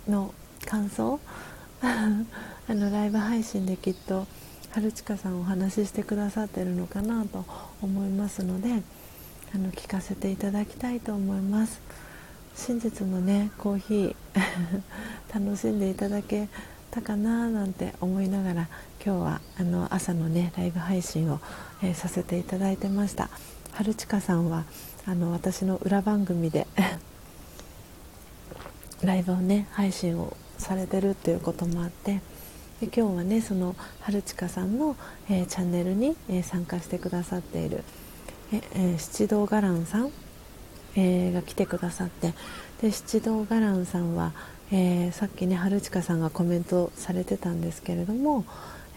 [0.09, 0.35] ーの
[0.67, 1.21] 感想
[1.83, 4.27] あのライブ配信できっと
[4.71, 7.45] 春近さんお話ししてくださってるのかなと
[7.83, 8.83] 思いますので
[9.53, 11.81] あの聞かせていただきたいと思います。
[12.55, 14.15] 真実のねコーヒー
[15.35, 16.49] 楽しんでいただけ
[16.91, 18.69] たかななんて思いながら
[19.05, 21.41] 今日はあの朝のねライブ配信を、
[21.83, 23.29] えー、させていただいてました。
[23.73, 24.65] 春近さんは
[25.07, 26.67] あの私の裏番組で
[29.03, 32.21] ライブをね配信をされてるっていうこともあって
[32.81, 34.97] で今日はねその春近さんの、
[35.29, 37.83] えー、チャンネルに、えー、参加してくださっている
[38.53, 40.11] ええ七道伽藍さん、
[40.97, 42.35] えー、が来てくださって
[42.83, 44.33] で七道伽藍さんは、
[44.73, 48.45] えー、さっきね春近さんがコメントされてたんですけれども、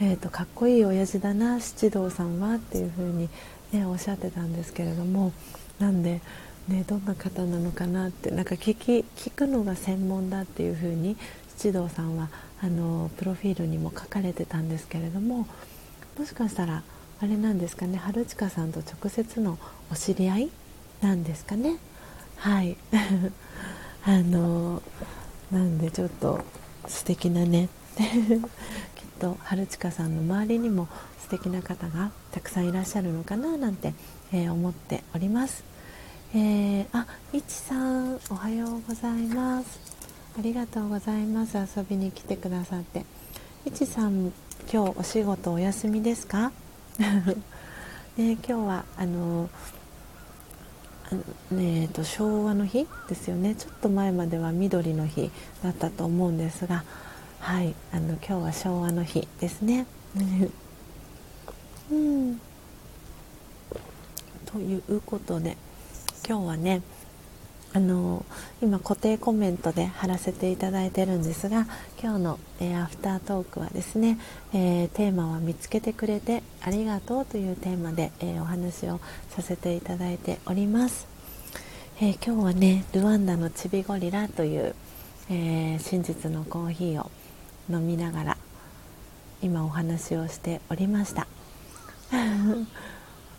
[0.01, 3.29] えーと、かっこいい親父だな七道さんはっていう風に
[3.71, 5.33] ねおっしゃってたんですけれども
[5.79, 6.21] なんで
[6.67, 11.17] ね、どんな方なのかなってなんか聞き聞くのが専門だっていう風に
[11.57, 12.29] 七道さんは
[12.61, 15.45] あのプロフィールにも書かれてたんですけれども
[16.17, 16.83] もしかしたら
[17.23, 17.97] あれなんですかね。
[17.97, 19.57] 春近さんと直接の
[19.89, 20.49] お知り合い
[21.01, 21.77] なんですかね。
[22.35, 22.75] はい。
[24.03, 24.81] あの
[25.49, 26.41] なんでちょっと
[26.85, 27.69] 素敵なね。
[27.95, 30.89] きっと春近さんの周りにも
[31.21, 33.93] 素敵な方がたくさんいらっしゃるのかななんて、
[34.33, 35.63] えー、思っております、
[36.33, 39.79] えー、あいちさんおはようございます。
[40.37, 41.57] ありがとうございます。
[41.57, 43.05] 遊びに来てくださって。
[43.65, 44.33] いちさん
[44.69, 46.51] 今日お仕事お休みですか？
[48.17, 49.49] で今日はあの
[51.51, 55.29] ね、と昭和の日ですよねちょっと前までは緑の日
[55.61, 56.83] だったと思うんですが
[57.39, 59.85] はいあの今日は昭和の日ですね。
[61.91, 62.39] うん、
[64.45, 65.57] ということで
[66.27, 66.81] 今日はね
[67.75, 68.23] あの
[68.61, 71.65] 今固定コメントで貼らせていただいてるんですが
[72.01, 74.19] 今日の、えー、アフタートークはですね、
[74.53, 81.07] えー、テーマは見つけてくれてありがとうというテーマで、えー、お話をさせていただいております、
[81.99, 84.75] え今日はねルワンダのチビゴリラという、
[85.29, 87.09] え真実のコーヒーを
[87.69, 88.37] 飲みながら
[89.41, 91.27] 今お話をしておりました。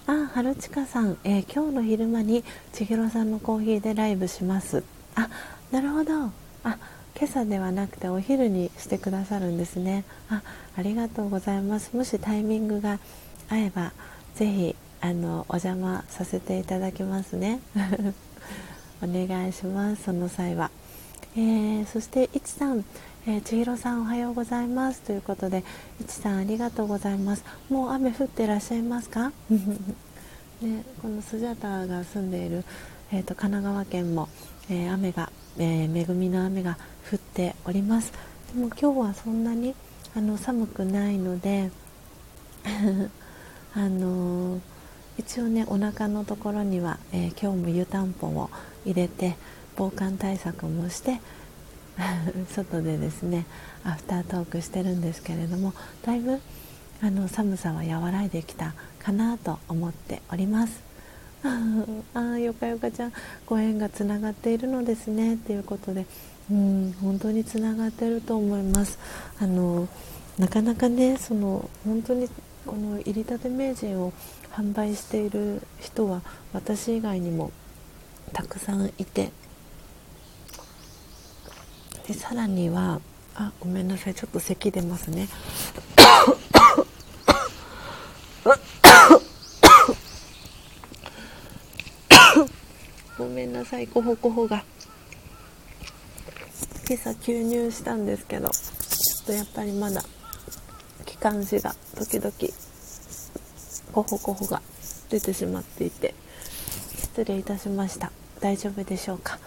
[0.06, 4.84] あ、春近さん、えー、今日の昼間に千尋さんのコーヒーでライブします。
[5.14, 5.30] あ、
[5.70, 6.24] なるほど。
[6.24, 6.30] あ、
[6.62, 6.76] 今
[7.22, 10.04] 朝ではなくてお昼にしてくださるんですね。
[10.28, 10.42] あ、
[10.76, 11.96] ありがとうございます。
[11.96, 12.98] もしタイミングが
[13.48, 13.92] 合えば、
[14.34, 17.60] ぜひあのお邪魔させていただきますね。
[19.02, 20.02] お願いします。
[20.02, 20.70] その際は。
[21.34, 22.84] えー、そしていちさん、
[23.26, 25.00] えー、千尋さんおはようございます。
[25.00, 25.64] ということで
[25.98, 27.44] いちさんありがとうございます。
[27.70, 29.32] もう雨降ってらっしゃいますか？
[30.60, 32.64] ね、このスジャタが住んでいる、
[33.10, 34.28] えーと、神奈川県も、
[34.68, 36.76] えー、雨が、えー、恵みの雨が
[37.10, 38.12] 降っております。
[38.54, 39.74] でも今日はそんなに
[40.14, 41.70] あの寒くないので
[43.74, 44.60] あのー、
[45.16, 48.50] 一応ねお腹のところには、え今日も湯たんぽを
[48.84, 49.36] 入れて
[49.76, 51.20] 防寒対策もして
[52.54, 53.46] 外でですね
[53.84, 55.72] アフタートークしてるんですけれども
[56.04, 56.40] だいぶ
[57.02, 60.82] あの寒さは和らいできたかなと思っております。
[62.14, 63.12] ああよかよかちゃん
[63.46, 66.06] ご縁がつながっているのですねということで
[66.50, 68.98] うん本当につながってると思います。
[69.38, 69.86] あの
[70.38, 72.28] なかなかねその本当に
[72.66, 74.12] この入りたて名人を
[74.52, 76.22] 販売している人は
[76.52, 77.52] 私以外にも
[78.32, 79.30] たくさんいて
[82.06, 83.00] でさらには
[83.34, 84.14] あごめんなさい。
[84.14, 85.28] ちょっと咳出ますね。
[93.18, 93.86] ごめんなさい。
[93.86, 94.64] コホコホが。
[96.88, 100.02] 今朝吸入したんですけどちょっとやっぱりまだ
[101.06, 102.30] 気管支が時々
[103.90, 104.60] コホコホが
[105.08, 106.14] 出てしまっていて
[106.98, 108.12] 失礼いたしました。
[108.40, 109.38] 大丈夫でしょうか？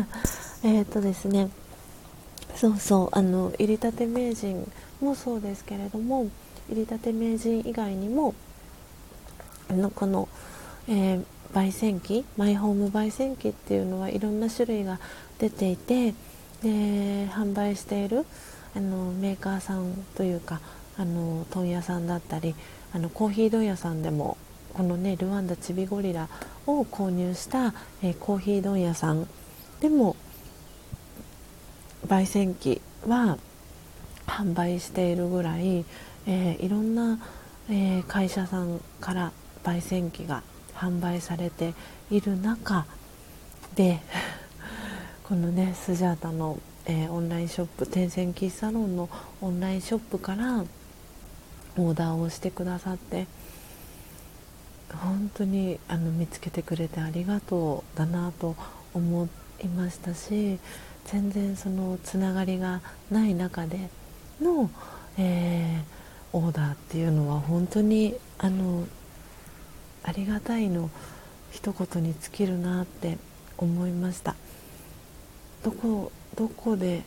[0.64, 1.50] えっとですね。
[2.54, 4.70] そうそうあの入りたて名人
[5.00, 6.28] もそうですけれども
[6.68, 8.34] 入りたて名人以外にも
[9.70, 10.28] のこの、
[10.88, 14.98] えー、焙煎機マイホーム焙煎機っていうのはいろんな種類が
[15.38, 16.12] 出ていて
[16.62, 18.26] で販売している
[18.74, 20.60] あのメーカーさんというか
[20.98, 22.54] あの問屋さんだったり
[22.92, 24.36] あのコーヒー問屋さんでも
[24.74, 26.28] このねルワンダチビゴリラ
[26.66, 29.28] を購入した、えー、コーヒー問屋さん
[29.80, 30.16] でも
[32.06, 33.38] 焙煎機は
[34.26, 35.84] 販売しているぐらい、
[36.26, 37.18] えー、いろんな、
[37.70, 39.32] えー、会社さんから
[39.64, 40.42] 焙煎機が
[40.74, 41.74] 販売されて
[42.10, 42.86] いる中
[43.74, 44.00] で
[45.24, 49.08] このねスジャータの、えー、オンラインショップ天然キサロンの
[49.40, 50.64] オンラインショップから
[51.76, 53.26] オーダーをしてくださって
[54.94, 58.56] 本当にあの見つけてくれてありがとうだなと
[58.94, 59.28] 思
[59.62, 60.58] いましたし
[61.10, 63.88] 全然そのつながりがない中で
[64.42, 64.70] の、
[65.16, 68.86] えー、オーダーっていうのは本当にあの
[70.02, 70.90] ありがたいの
[71.50, 73.16] 一言に尽きるなって
[73.56, 74.36] 思いました。
[75.64, 77.02] どこどこで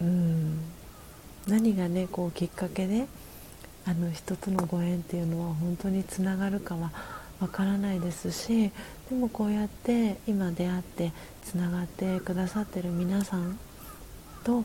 [0.00, 0.58] うん
[1.46, 3.06] 何がねこうきっかけで
[3.84, 6.90] あの人とのご縁っていうのは本当につながるかは
[7.40, 8.72] わからないですし
[9.10, 11.12] でもこうやって今出会って
[11.42, 13.58] つながってくださってる皆さん
[14.44, 14.64] と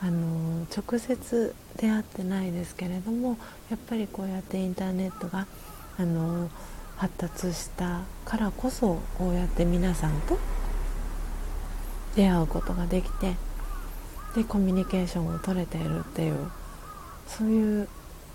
[0.00, 3.36] あの直接出会ってないですけれども
[3.70, 5.46] やっぱりこうやってインターネットが
[5.98, 6.48] あの
[6.96, 10.38] 発達したからこそこうやって皆さんと
[12.14, 13.34] 出会うことができて
[14.34, 16.50] でコミュニケーションを取れているっていう
[17.26, 17.88] そういう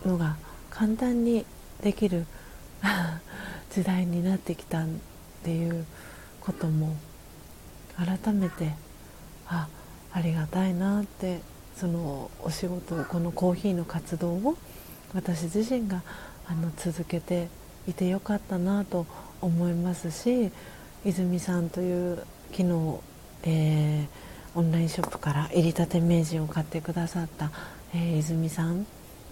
[0.06, 0.38] のが
[0.70, 1.46] 簡単に
[1.82, 2.26] できる
[3.72, 4.88] 時代になってきたっ
[5.44, 5.86] ていう
[6.42, 6.96] ことも
[7.96, 8.74] 改めて
[9.48, 9.68] あ
[10.12, 11.42] ありがたいなって
[11.76, 14.58] そのお仕事このコーヒーの活動を
[15.14, 16.02] 私自身が
[16.48, 17.50] あの続けて
[17.88, 19.06] いてよかったなと
[19.42, 20.52] 思いますし
[21.06, 22.18] 泉さんという
[22.52, 23.00] 昨日、
[23.44, 27.52] えー、オンラインショップから入りたて名人を買ってくださった、
[27.94, 28.86] えー、泉さん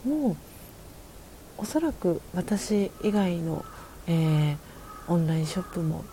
[0.06, 0.38] も
[1.58, 3.64] おそらく私以外の、
[4.08, 4.58] えー、
[5.08, 6.06] オンラインショップも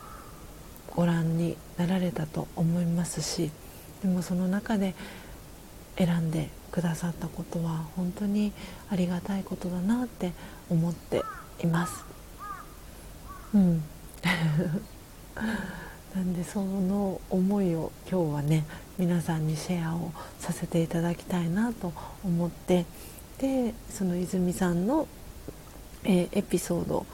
[0.94, 3.50] ご覧になられたと思いますし
[4.02, 4.94] でもその中で
[5.96, 8.52] 選んでくださったことは本当に
[8.90, 10.32] ありがたいことだなって
[10.70, 11.22] 思って
[11.62, 12.04] います。
[13.54, 13.82] うん
[16.14, 18.64] なんでその思いを今日はね
[18.98, 21.92] 皆さんにシェアをさせていただきたいなと
[22.24, 22.84] 思って
[23.38, 25.08] でその泉さんの、
[26.04, 27.06] え、エピソード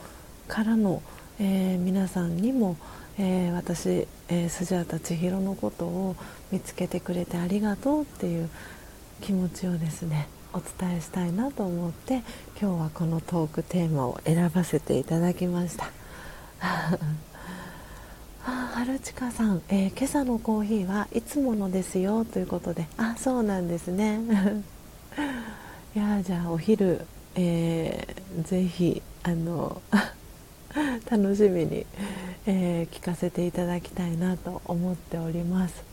[0.49, 1.01] からの、
[1.39, 2.75] えー、皆さんにも、
[3.17, 6.15] えー、私、えー、スジャータ千尋のことを
[6.51, 8.49] 見つけてくれてありがとうっていう
[9.21, 12.23] 気持ちをですねお伝えしたいなと思って
[12.59, 15.91] 今日はこのトークテーマを選ばせていただきました。
[18.45, 24.19] あ春近さん、えー、今朝のコーヒーはいつものですよということであそうなんですね
[25.95, 27.05] いやじゃあお昼、
[27.35, 29.81] えー、ぜひあの
[31.09, 31.85] 楽しみに、
[32.45, 35.83] えー、聞かせていただきたいなと思っております。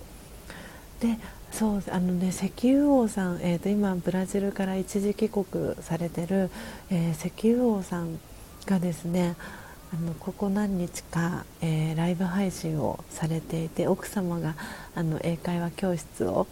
[1.01, 1.19] で
[1.53, 6.51] そうあのね石油王さん、えーと、今ブラジルから一時帰国されている、
[6.91, 8.19] えー、石油王さん
[8.67, 9.37] がですね
[9.93, 14.55] あのここ何日か、えー、ライブ配信をされていて奥様が
[14.95, 16.47] あの英会話教室を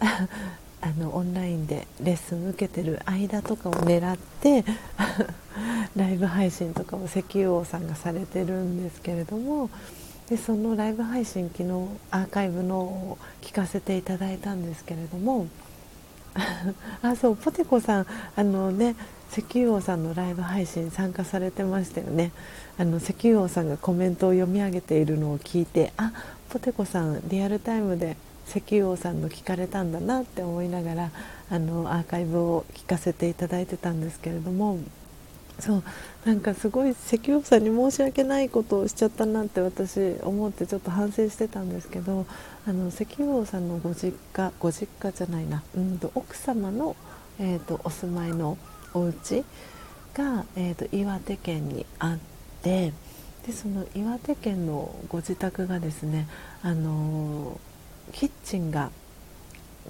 [0.82, 4.64] あのオンラインでレッスン受けてる間とかを狙って
[5.96, 9.68] ライブ配信とかを石油王さんがされてるんですけれども
[10.28, 15.48] でそのライブ配信昨日アーカイブのを聞かせていただいたんですけれども
[17.02, 18.94] あそうポテコさんあのね
[19.32, 22.32] 石油王さんのライブ配信参加されてましたよね。
[22.78, 26.12] あの石油王さんがコメントを読み上げているのを聞いてあ
[26.48, 28.16] ポテコさんリアルタイムで
[28.50, 31.10] 石油王さんの聞かれたんだなって思いながら
[31.50, 34.80] あのアーカイブを聞かせていただいてたんですけれども
[35.60, 35.82] そう
[36.24, 42.26] なんかすごい石油王さんに申し訳ないことをしちゃったなって私思ってちょっと反省してたんですけど
[42.66, 46.96] あの石油王さんのご実家ご実家じゃないな、うんと、奥様の、
[47.38, 48.58] えーと、お住まいの
[48.94, 49.44] お家
[50.14, 52.18] が、えーと岩手県にあっ
[52.62, 52.92] て
[53.46, 56.26] でその岩手県のご自宅がですね
[56.62, 57.60] あの
[58.12, 58.90] キッチンが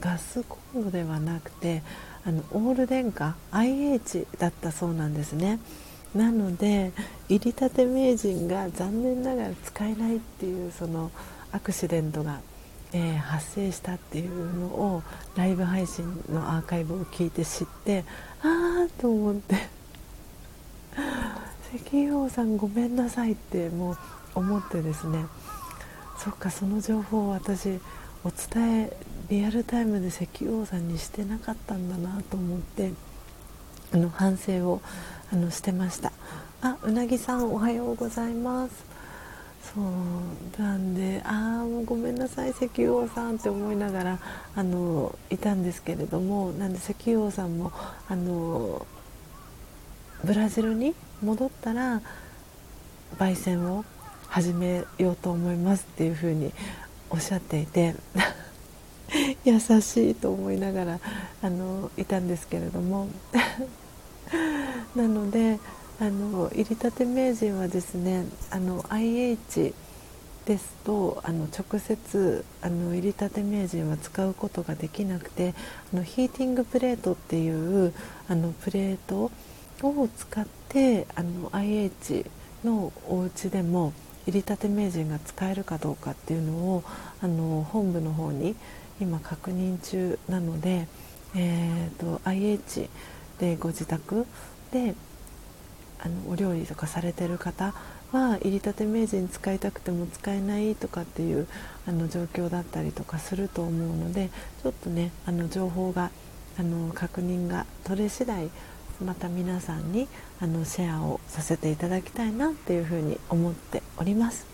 [0.00, 1.82] ガスコンロではなくて
[2.24, 5.58] あのオール電化 IH だったそうなんですね。
[6.14, 6.92] なので
[7.28, 11.12] 入りたて名人が残念ながら使えないっていうその
[11.52, 12.40] アクシデントが、
[12.92, 15.02] えー、発生したっていうのを
[15.36, 18.04] ライブ配信のアーカイブを聞いて知って
[18.42, 19.80] ああと思って。
[21.72, 23.98] 石油王さんごめんなさいってもう
[24.34, 25.26] 思ってですね。
[26.18, 27.78] そっかその情報を私
[28.22, 28.96] お伝え
[29.30, 32.92] リアルタイムで石油王さんにしてなかったんだなと思って
[33.94, 34.82] あの反省を
[35.32, 36.12] あのしてました。
[36.60, 38.90] あうなぎさんおはようございます。
[39.74, 44.18] そうなんでああもうごめんなさい石油王さんって思いながら
[44.56, 47.70] あのいたんですけれどもなんで石油王さんも
[48.08, 48.86] あの
[50.24, 52.02] ブラジルに戻ったら
[53.18, 53.84] 焙煎を
[54.28, 56.52] 始めようと思いますっていうふうに
[57.10, 57.94] おっしゃっていて
[59.44, 61.00] 優しいと思いながら
[61.42, 63.08] あのいたんですけれども。
[64.94, 65.58] なので
[66.00, 69.74] あの入りたて名人はですねあの IH
[70.46, 75.54] ですとあの直接あの入りたて名人は使うことができなくて
[75.92, 77.92] あのヒーティングプレートっていう
[78.28, 79.30] あのプレート
[79.82, 82.24] を使ってあの IH
[82.64, 83.92] のお家でも
[84.30, 86.84] 入りたて名人が使えるかどうかっていうのを
[87.20, 88.54] あの本部の方に
[89.00, 90.86] 今確認中なので、
[91.34, 92.88] えーと、IH
[93.40, 94.26] でご自宅
[94.70, 94.94] で
[95.98, 97.74] あのお料理とかされてる方
[98.12, 101.48] は入りたて名人使いたくても使えないとかっていう
[101.88, 104.30] あの状況だったりとかすると思うので
[104.62, 106.10] ちょっとねあの情報が
[106.56, 108.48] あの確認が取れ次第
[109.04, 110.06] また皆さんに
[110.40, 114.46] あのシェアをさせていただきたいなっていうふうに思っております。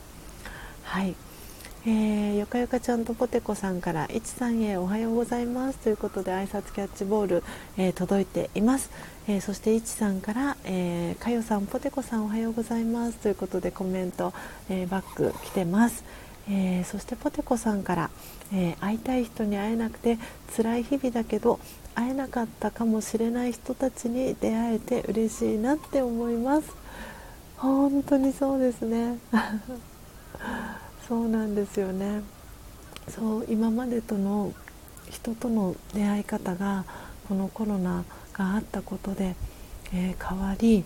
[0.82, 1.14] はい。
[1.88, 7.44] えー、よかよかちゃんとポテコさんから「いちさんへおはようございます」ということで挨拶キャッチボール、
[7.76, 8.90] えー、届いています、
[9.28, 14.34] えー、そしていちさんから、えー「かよさんポテコさんおはようございます」ということでコメント、
[14.68, 16.02] えー、バック来てます、
[16.50, 18.10] えー、そしてポテコさんから、
[18.52, 20.18] えー、会いたい人に会えなくて
[20.56, 21.60] 辛い日々だけど
[21.96, 26.68] 会えなかったかもしれない人たちに出会えて嬉しいなって思います。
[27.56, 29.18] 本当にそうですね。
[31.08, 32.20] そうなんですよね。
[33.08, 34.52] そう今までとの
[35.10, 36.84] 人との出会い方が
[37.28, 38.04] このコロナ
[38.34, 39.34] があったことで、
[39.94, 40.84] えー、変わり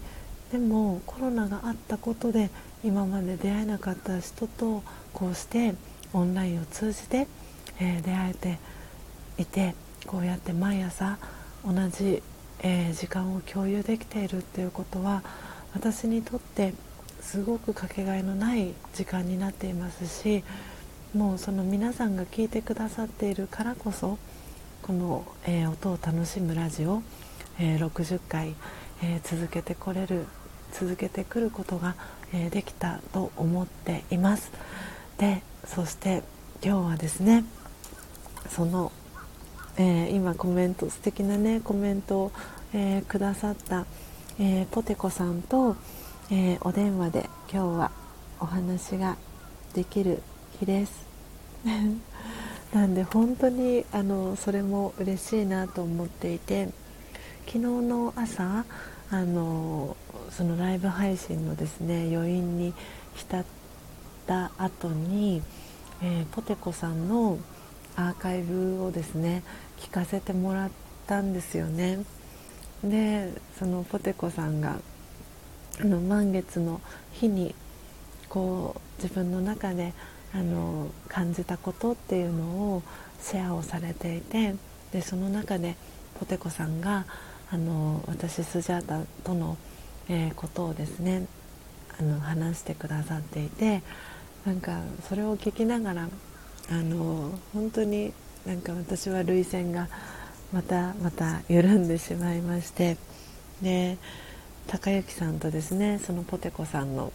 [0.52, 2.50] でもコロナがあったことで
[2.84, 5.74] 今まで出会えなかった人とこうして
[6.12, 7.26] オンラインを通じて、
[7.80, 8.58] えー、出会えて
[9.38, 9.74] いて
[10.06, 11.18] こうやって毎朝
[11.64, 12.22] 同じ、
[12.60, 15.22] えー、時間を共有できているっていうことは
[15.74, 16.74] 私にとって
[17.20, 20.42] すごくかけがえのない時間になっていますし
[21.14, 24.18] もうその皆さんが聞いてくださっているからこそ
[24.82, 27.02] この、えー、音を楽しむラジオ、
[27.58, 28.54] えー、60回、
[29.02, 30.26] えー、続けてこれる
[30.72, 31.96] 続けてくることが、
[32.32, 34.52] えできたと思っています。
[35.18, 36.22] でそして
[36.64, 37.44] 今日はですね
[38.48, 38.92] その、
[39.80, 42.32] え今コメント素敵なねコメントを、
[42.74, 43.86] えくださった、
[44.38, 45.74] えポテコさんと、
[46.30, 47.90] えお電話で今日は
[48.40, 49.16] お話が
[49.72, 50.22] できる
[50.58, 51.06] 日です。
[52.74, 56.68] なんで本当にあのそれも嬉しいなと思っていて
[57.46, 58.64] 昨日の朝
[59.10, 59.96] あの
[60.30, 62.72] そのライブ配信のですね余韻に
[63.14, 63.44] 浸っ
[64.26, 65.42] た後に、
[66.02, 67.38] えー、ポテコさんの
[67.96, 69.42] アーカイブをですね
[69.80, 70.70] 聞かせてもらっ
[71.06, 72.04] たんですよね。
[72.84, 74.78] でそのポテコさんが
[75.80, 76.80] あの満月の
[77.12, 77.54] 日に
[78.28, 79.92] こう自分の中で
[80.32, 82.44] あの感じたことっていうの
[82.74, 82.82] を
[83.20, 84.54] シェアをされていて
[84.92, 85.76] でその中で
[86.18, 87.04] ポテコさんが
[87.50, 89.56] あの私スジャータとの、
[90.08, 91.26] えー、ことをですね
[91.98, 93.82] あの話してくださっていて
[94.46, 96.08] なんかそれを聞きながら
[96.70, 98.12] あの本当に
[98.50, 99.86] なんか私は涙腺が
[100.52, 102.96] またまた緩んでしまいまして
[103.62, 103.96] で
[104.66, 107.12] 高之さんとですねそのポテコさんの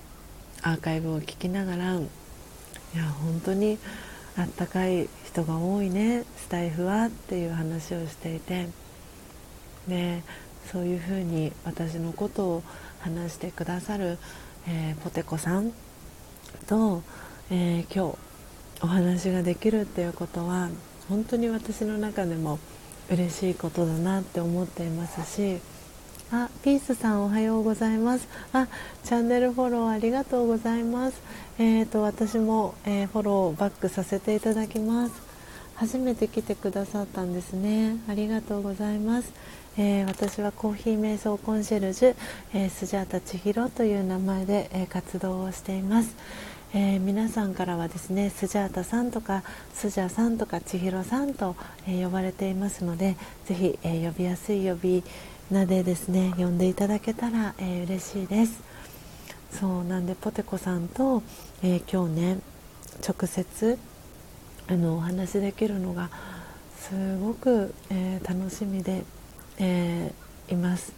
[0.62, 2.00] アーカイブを聞きながらい
[2.96, 3.78] や本当に
[4.38, 8.70] あったかい人が多いねスタイフはっていう話をしていて
[9.90, 10.24] で
[10.72, 12.64] そういうふうに私のことを
[13.02, 14.20] 話してくださる、
[14.70, 15.74] えー、ポテコさん
[16.66, 17.04] と、
[17.52, 18.18] えー、今日
[18.82, 20.70] お話ができるっていうことは
[21.10, 22.60] 本当に私の中でも
[23.10, 25.60] 嬉しいことだなって思っていますし
[26.32, 28.28] あピースさんおはようございます。
[28.52, 28.68] あ
[29.04, 31.22] チャンネルフォローありがとうございます。
[31.60, 35.14] えーと私も、えー、フォローバックさせていただきます。
[35.76, 37.98] 初めて来てくださったんですね。
[38.10, 39.34] ありがとうございます、
[39.78, 42.16] えー、私はコーヒー瞑想コンシェルジュ、
[42.54, 46.16] えー、スジャータ千尋という名前で、え活動をしています。
[46.74, 49.44] えー、皆さんからはですねスジャータさんとか
[49.74, 51.56] スジャさんとか千尋さんと、
[51.88, 53.16] え、呼ばれていますので
[53.46, 55.04] ぜひ、え、呼びやすい呼び
[55.50, 58.62] 名でですね呼んでいただけたら、えー、嬉しいです。
[59.52, 61.24] そうなんでポテコさんと、
[61.64, 62.40] え、今日ね
[63.08, 63.78] 直接
[64.68, 66.10] あのお話しできるのが
[66.78, 69.06] すごく、えー、楽しみで、
[69.60, 70.92] えー、います。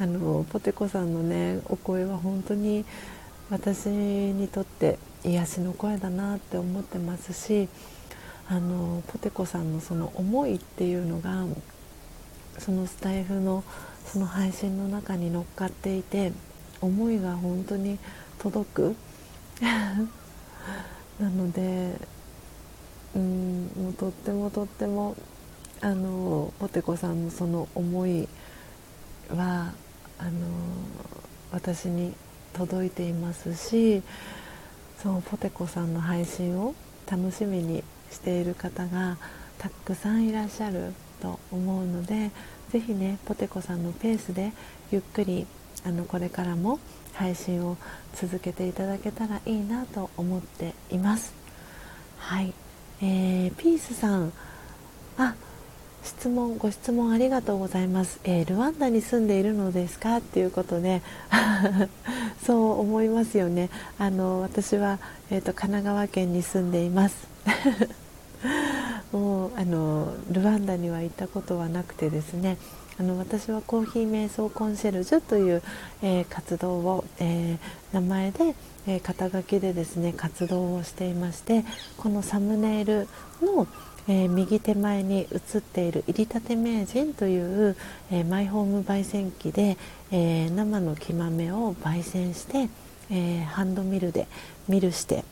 [0.00, 2.84] あのポテコさんのねお声は本当に
[3.50, 7.68] 私にとって癒しの声だなって思ってますし
[8.48, 11.44] あのポテコさんのその思いっていうのが
[12.58, 13.64] そのスタイフの
[14.06, 16.32] その配信の中に乗っかっていて
[16.80, 17.98] 思いが本当に
[18.38, 18.96] 届く。
[21.20, 21.96] なので
[23.16, 25.16] うんもうとってもとっても
[25.80, 28.28] あのポテコさんのその思い
[29.30, 29.72] は
[30.18, 30.30] あの
[31.50, 32.14] 私に
[32.52, 34.02] 届いていますし
[35.02, 36.74] そうポテコさんの配信を
[37.10, 39.16] 楽しみにしている方が
[39.58, 42.30] たくさんいらっしゃると思うので
[42.70, 44.52] ぜひねポテコさんのペースで
[44.90, 45.46] ゆっくり
[45.84, 46.78] あのこれからも
[47.14, 47.76] 配信を
[48.14, 51.34] 続けていただけたらいいなと思っています。
[52.18, 52.52] はい、
[53.00, 54.32] えー、ピースさん。
[55.16, 55.34] あ
[56.08, 60.16] 質問ご質問ありがとうございます、えー、ルワンダに住んでいるのですか？
[60.16, 61.02] っていうことで
[62.42, 63.68] そう思いますよね。
[63.98, 64.98] あの私は、
[65.30, 67.28] えーと、神奈川県に住んでいます。
[69.12, 72.56] もうあのルワンダには行ったことはなくてですね。
[72.98, 75.62] あの私はコーヒー瞑想コンシェルジュという、
[76.02, 78.56] えー、活動を、えー、名前で、
[78.88, 81.64] えー、肩書きでですね活動をしていまして
[81.96, 83.06] このサムネイル
[83.40, 83.68] の、
[84.08, 87.76] え右手前に映っている入りたて名人という、
[88.10, 89.76] えマイホーム焙煎機で、
[90.10, 92.68] え生の木豆を焙煎して、
[93.10, 94.26] えハンドミルで
[94.66, 95.24] ミルして、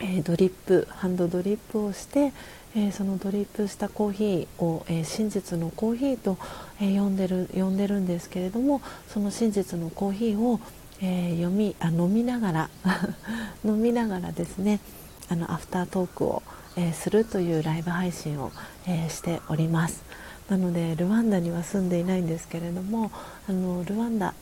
[0.00, 2.32] えドリップハンドドリップをして、
[2.76, 6.38] え、そのドリップしたコーヒーを、え、真実のコーヒーと、
[6.80, 10.60] え、呼んでる呼んでるんですけれどもその真実のコーヒーを、
[11.00, 12.70] え読みあ飲みながら
[13.64, 14.80] 飲みながらですね
[15.28, 16.42] あのアフタートークを、
[16.78, 18.52] えするというライブ配信を、
[18.86, 20.02] えしております。
[20.48, 23.10] なのでルワンダには住んでいないんですけれども
[23.48, 24.34] あのルワンダ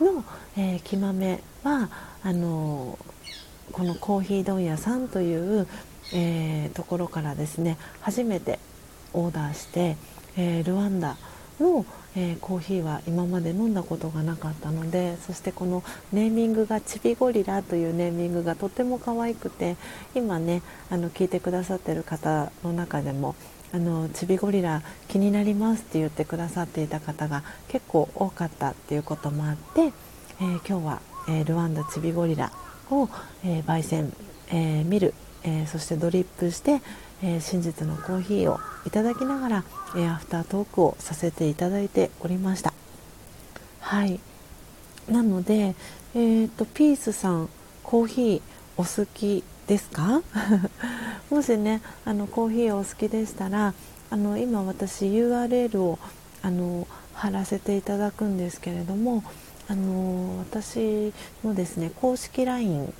[0.00, 0.22] の、
[0.56, 1.88] えー、木豆は
[2.22, 2.98] あの
[3.72, 5.66] このコーヒー問屋さんという、
[6.12, 8.58] えー、ところからですね初めて
[9.14, 9.96] オーダーして、
[10.36, 11.16] えー、ルワンダ
[11.60, 19.76] の、えー、コーヒーは今まで飲んだことがなかったのでそしてこのネーミングがチビゴリラというネーミングがとても可愛くて
[20.14, 23.34] 今ねあの聞いてくださってる方の中でも
[23.72, 29.92] あのチビゴリラ気になりますって言ってくださっていた方が結構多かったっていうこともあって、
[30.40, 32.52] えー、今日は、えー、ルワンダチビゴリラ
[32.90, 33.08] を、
[33.44, 34.12] えー、焙煎、
[34.52, 35.12] え見る、
[35.42, 36.80] えそしてドリップして、
[37.20, 39.64] え真実のコーヒーをいただきながら、
[39.96, 42.72] えアフタートークをさせていただいておりました。
[43.80, 44.20] はい。
[45.10, 45.74] なので、
[46.14, 47.48] えーと、とピースさん
[47.82, 48.42] コーヒー
[48.76, 50.22] お好きですか？
[51.30, 53.74] もしねあのコーヒーお好きでしたら
[54.10, 55.98] あの今私 URL を
[56.42, 59.24] あの貼らせていただくんですけれども
[59.68, 61.12] あの私
[61.44, 62.92] のですね公式 LINE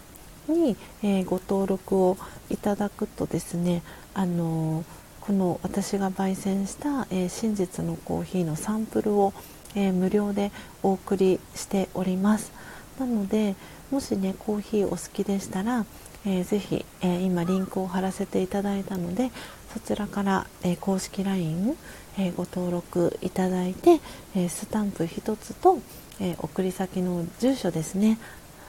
[0.49, 2.17] に、えー、ご登録を
[2.51, 3.83] いただくとですね
[4.15, 4.85] あの
[5.27, 9.33] この私が焙煎した、えー、真実のコーヒーのサンプルを、
[9.75, 12.53] えー、無料でお送りしております。
[13.01, 13.57] なので
[13.91, 15.85] もしねコーヒーお好きでしたら
[16.29, 19.31] えー、ぜひ、え、今リンクを貼らせていただいたので
[19.73, 21.77] そちらから、え、公式 LINE、
[22.19, 24.01] えご登録いただいて、
[24.35, 25.79] えスタンプ1つと、
[26.19, 28.19] え送り先の住所ですね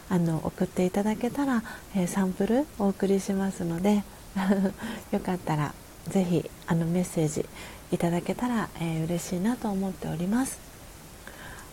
[0.10, 1.64] あの送っていただけたら、
[1.96, 4.04] えサンプルお送りしますので
[5.12, 5.74] よかったら
[6.10, 7.46] ぜひあのメッセージ
[7.92, 10.60] いただけたら、えー、嬉しいなと思っております。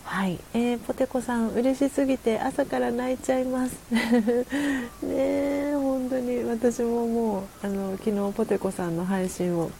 [0.05, 3.75] はい、えー、ポテコさん嬉しすぎて朝から泣いちゃいます。
[5.01, 9.71] ね本当に私ももうあの昨日ポテコさんの配信を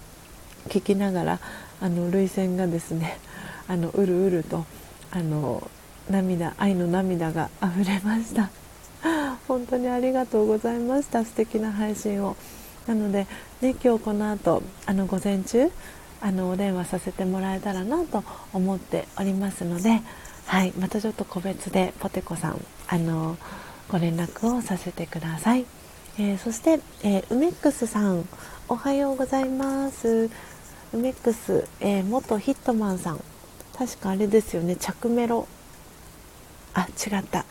[0.68, 1.40] 聞きながら
[1.80, 3.20] あの涙腺がですね
[3.68, 4.66] あのうるうると
[5.12, 5.70] あの
[6.10, 8.50] 涙愛の涙が溢れました。
[9.48, 11.24] 本当にありがとうございました。
[11.24, 12.36] 素敵な配信を。
[12.88, 13.28] なので、
[13.62, 15.72] ね、今日この後あの午前中
[16.22, 20.02] あのお電話させてもらえたらなと思っておりますので、
[20.46, 23.38] はい、またちょっと個別でポテコさんあの
[23.90, 25.66] ご連絡をさせてください、
[26.18, 28.28] えー、そして、えー、ウメックスさん
[28.68, 30.28] おはようございます。
[30.92, 33.22] ウメックス、えー、元ヒットマンさん。
[33.78, 35.48] 確かあれですよね着メロ。
[36.74, 37.46] あ違った。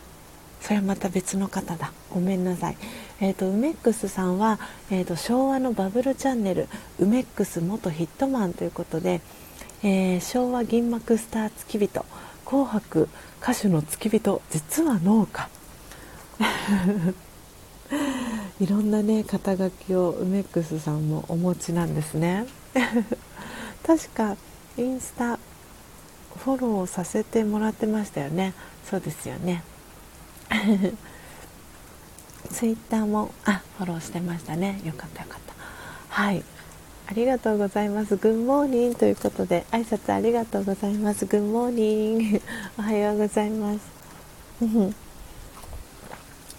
[0.61, 1.93] それはまた別の方だ。
[2.11, 2.77] ごめんなさい。
[3.21, 4.59] えーと、ウメックスさんは、
[4.91, 6.69] えーと、昭和のバブルチャンネル
[6.99, 9.21] ウメックス元ヒットマンということで、
[9.83, 12.05] えー、昭和銀幕スター付き人
[12.45, 13.09] 紅白
[13.41, 15.49] 歌手の付き人実は農家。
[18.61, 22.47] いろんなね肩書きをウメックスさんもお持ちなんですね。
[23.87, 24.37] 確か
[24.77, 25.39] インスタ
[26.37, 28.55] フォローさせてもらってましたよね。
[28.89, 29.63] そうですよね。
[32.55, 34.81] ツイッターもあフォローしてましたね。
[34.85, 35.55] よかったよかった。
[36.09, 36.45] はい。
[37.07, 38.17] ありがとうございます。
[38.17, 41.27] グッモーニングということで挨拶ありがとうございます。
[41.27, 42.43] グッモーニング
[42.79, 43.81] おはようございます。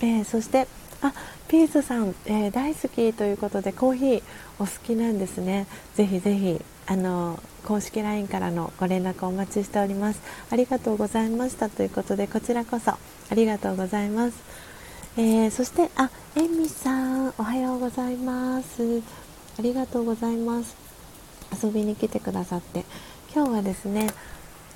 [0.02, 0.68] えー、そして
[1.02, 1.14] あ
[1.48, 4.24] ピースさん、えー、大好きということでコーヒー
[4.60, 5.66] お好きなんですね。
[5.96, 10.20] ぜひぜひあの公式 LINE からのご連絡お待ちしております。
[10.52, 13.00] ありがとうございましたということでこちらこそあ
[13.32, 14.75] りがとうございます。
[15.18, 19.02] えー、そしてあえみさんおはようございます。
[19.58, 20.76] ありがとうございます。
[21.64, 22.84] 遊びに来てくださって。
[23.34, 24.10] 今日はですね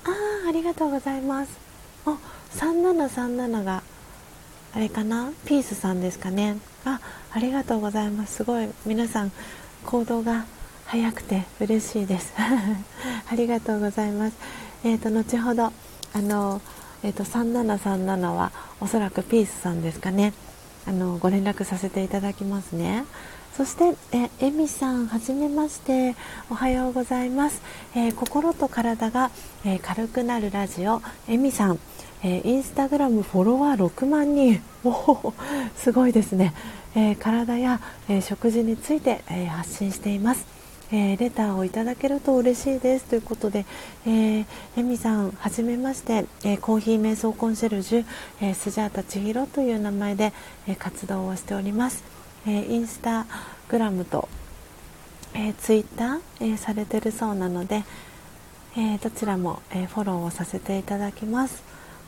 [0.02, 1.58] あありがとうございます。
[2.06, 2.16] あ
[2.54, 3.82] 3737が
[4.72, 5.30] あれかな？
[5.44, 6.56] ピースさんですかね。
[6.86, 7.00] あ
[7.32, 8.36] ありがとうございます。
[8.36, 8.68] すごい。
[8.86, 9.32] 皆さん
[9.84, 10.46] 行動が
[10.86, 12.32] 早くて嬉しいです。
[13.30, 14.36] ありがとうございます。
[14.84, 15.72] えっ、ー、と後ほどあ
[16.14, 16.62] の
[17.02, 20.32] えーと、3737はおそらくピースさんですかね。
[20.86, 23.04] あのご連絡させていただきますね。
[23.56, 26.14] そしてえエミさんはじめまして。
[26.50, 27.62] おはようございます、
[27.94, 29.30] えー、心と体が、
[29.64, 31.78] えー、軽くなるラジオエミさん、
[32.22, 34.62] えー、インスタグラムフォロワー6万人。
[34.84, 35.32] お
[35.76, 36.54] すごいですね、
[36.94, 40.59] え体や、え食事について、え発信しています。
[40.92, 43.04] えー、レターをいただけると嬉しいです。
[43.04, 43.64] ということで、
[44.06, 44.46] えー、
[44.76, 48.04] エミさんはじめまして、えー、コーヒー瞑想コンシェルジュ、
[48.40, 50.32] えー、スジャータ千尋という名前で、
[50.66, 52.02] えー、活動をしております、
[52.46, 53.26] えー、インスタ
[53.68, 54.28] グラムと、
[55.34, 57.84] えー、ツイッター、えー、されてるそうなので、
[58.76, 61.62] えー、どちらも、えー、フォローをさせていただきます。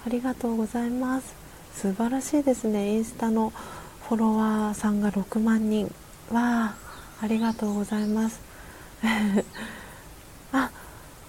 [0.04, 1.34] ありがとうございます。
[1.74, 2.92] 素晴らしいですね。
[2.92, 3.52] インスタの
[4.08, 5.86] フォロワーさんが6万人。
[6.30, 6.74] わあ
[7.20, 8.51] ありがとうございます。
[10.52, 10.70] あ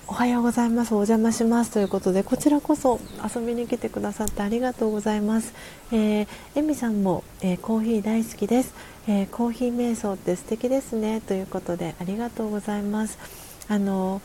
[0.08, 0.94] おはようございます。
[0.94, 3.00] お邪魔しますということでこちらこそ
[3.36, 5.54] 遊びに来てくださってありがとうございます、
[5.91, 8.74] えー、エミさんも、えー、コーヒー大好きです、
[9.08, 13.18] えー、コーヒー瞑想って素敵ですねということでありがとうございます。
[13.68, 14.22] あの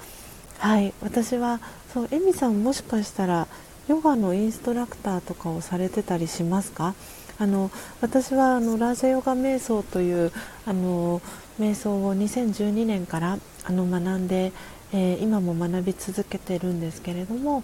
[0.59, 1.61] はい私は
[1.95, 3.47] そうエミさんもしかしたら
[3.87, 6.95] ヨガのインストラクターとかをされてたりしますか？
[7.39, 7.71] あの
[8.03, 10.33] 私はあのラージャヨガ瞑想という
[10.67, 11.23] あの
[11.59, 14.53] 瞑想を2012年からあの学んで、
[14.93, 17.63] えー、今も学び続けてるんですけれども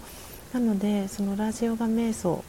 [0.53, 2.43] なのでそのラジオガ瞑想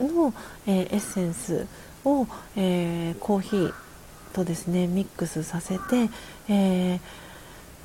[0.00, 0.34] の、
[0.66, 1.66] えー、エッセンス
[2.04, 2.26] を、
[2.56, 3.74] えー、コーヒー
[4.32, 6.10] とですねミックスさせて、
[6.48, 7.00] えー、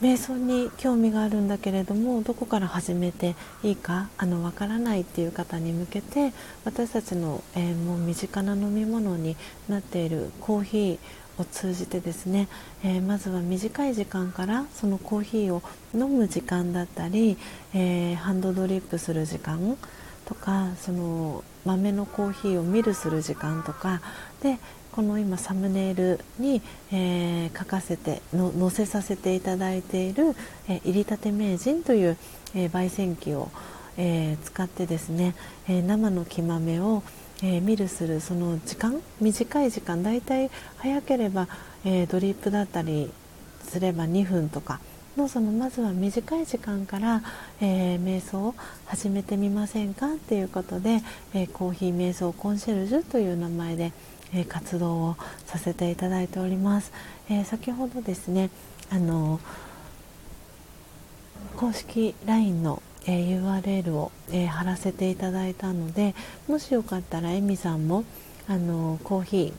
[0.02, 6.34] 瞑想に興味があるんだけれどもどこから始めていいかあのわからないっていう方に向けて
[6.66, 9.36] 私たちの、えー、もう身近な飲み物に
[9.70, 11.00] なっているコーヒー
[11.38, 12.48] を通じてですね、
[12.84, 15.62] えー、まずは短い時間からそのコーヒーを
[15.94, 17.38] 飲む時間だったり、
[17.74, 19.78] えー、ハンドドリップする時間
[20.26, 24.02] とかその豆のコーヒーをミルする時間とか
[24.42, 24.58] で
[24.92, 26.62] この今サムネイルに、
[26.92, 30.36] えー、書かせての載せさせていただいている、
[30.68, 32.18] えー、入りたて名人という、
[32.56, 33.52] えー、焙煎機を、
[33.98, 35.36] えー、使ってですね、
[35.70, 37.04] え生の木豆を、
[37.44, 41.48] えー、ミルするその時間短い時間だいたい早ければ、
[41.86, 43.12] えー、ドリップだったり
[43.64, 44.80] すれば2分とか。
[45.18, 47.24] のそのまずは短い時間から、
[47.60, 48.56] えー、瞑想を
[48.86, 51.02] 始めてみませんかっていうことで、
[51.34, 53.92] えー、コーヒー瞑想コンシェルジュという名前で、
[54.34, 56.92] えー、活動をさせていただいております、
[57.30, 58.52] え先ほどですね
[58.92, 59.40] あの
[61.58, 66.14] 公式 LINE のえ、URL を、え、貼らせていただいたので
[66.48, 68.04] もしよかったらエミさんも
[68.48, 69.54] あのコーヒー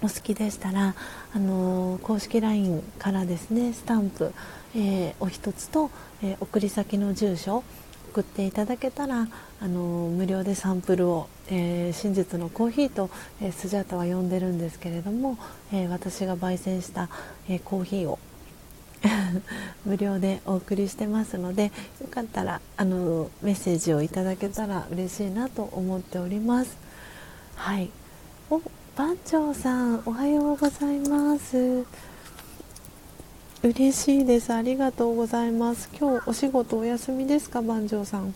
[0.00, 0.94] お好きでしたら
[1.34, 4.32] あの公式 LINE からですねスタンプ、
[4.76, 5.90] えー、お一つと、
[6.22, 7.64] え送り先の住所
[8.12, 9.28] 送っていただけたら
[9.60, 9.80] あの
[10.10, 13.10] 無料でサンプルを、えー、真実のコーヒーと、
[13.40, 15.36] えー、スジャータは呼んでるんですけれども、
[15.72, 17.08] え私が焙煎した、
[17.48, 18.18] えコーヒーを
[19.84, 26.76] 無料でお送りしてますのでよかったらあのメッセージをいただけたら嬉しいなと思っております。
[27.56, 27.90] はい。
[28.50, 28.60] お
[28.96, 31.84] 番長さんおはようございます。
[33.62, 34.52] 嬉しいです。
[34.52, 35.88] ありがとうございます。
[35.98, 38.34] 今日お仕事お休みですか番長さん？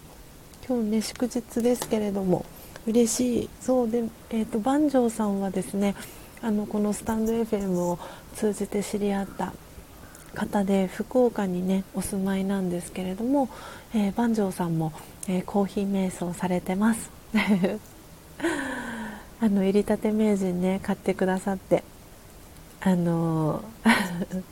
[0.68, 2.44] 今日ね祝日ですけれども。
[2.86, 3.50] 嬉しい。
[3.60, 5.94] そうでえっ、ー、と番長さんはですね
[6.40, 7.98] あのこのスタンド FM を
[8.34, 9.52] 通じて知り合った
[10.34, 13.48] 方で福岡にねお住まいなんですけれども、
[13.94, 14.92] えー、番長さんも、
[15.28, 17.10] えー、コーヒー瞑想されてます。
[19.40, 21.82] あの入りたて名人ね買ってくださって
[22.80, 24.42] あのー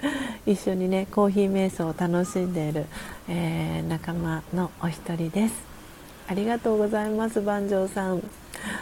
[0.46, 2.86] 一緒にねコーヒー瞑想を楽しんでいる、
[3.28, 5.65] えー、仲間のお一人です。
[6.28, 8.22] ありがとうございます番長さん。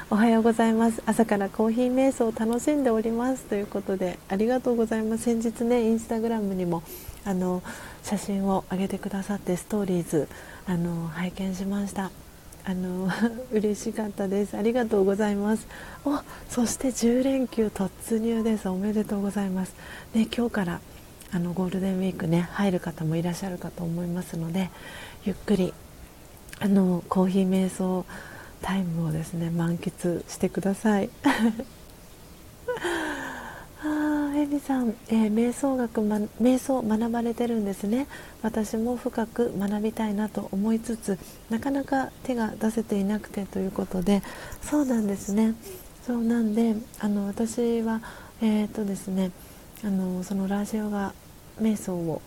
[0.08, 1.02] おはようございます。
[1.04, 5.24] 朝からコーヒー瞑想を楽しんでおりますということでありがとうございます。
[5.24, 6.82] 先日ねインスタグラムにも
[7.24, 7.62] あの
[8.02, 10.26] 写真を上げてくださってストーリーズ
[10.66, 12.10] あの拝見しました。
[12.64, 13.10] あの
[13.52, 14.56] 嬉しかったです。
[14.56, 15.66] ありがとうございます。
[16.06, 16.18] お
[16.48, 18.70] そして10連休突入です。
[18.70, 19.74] おめでとうございます。
[20.14, 20.80] ね今日から
[21.30, 24.70] あのゴールデンウィークね入る方もいらっしゃるかと思いますので
[25.24, 25.74] ゆっくり
[26.60, 28.04] あのコーヒー瞑想
[28.62, 31.10] タイムをですね満喫してください。
[33.82, 38.06] あエミさん、えー、瞑想学、ま、瞑想学ばれてるんですね。
[38.42, 41.18] 私も深く学びたいなと思いつつ
[41.50, 44.22] なかなか手が出せていなくてということで
[44.62, 45.54] そうなんですね。
[46.06, 48.00] そうなんであの私は
[48.42, 49.30] えー、とですね
[49.84, 51.14] あのそのラジオが
[51.60, 52.20] 瞑想を、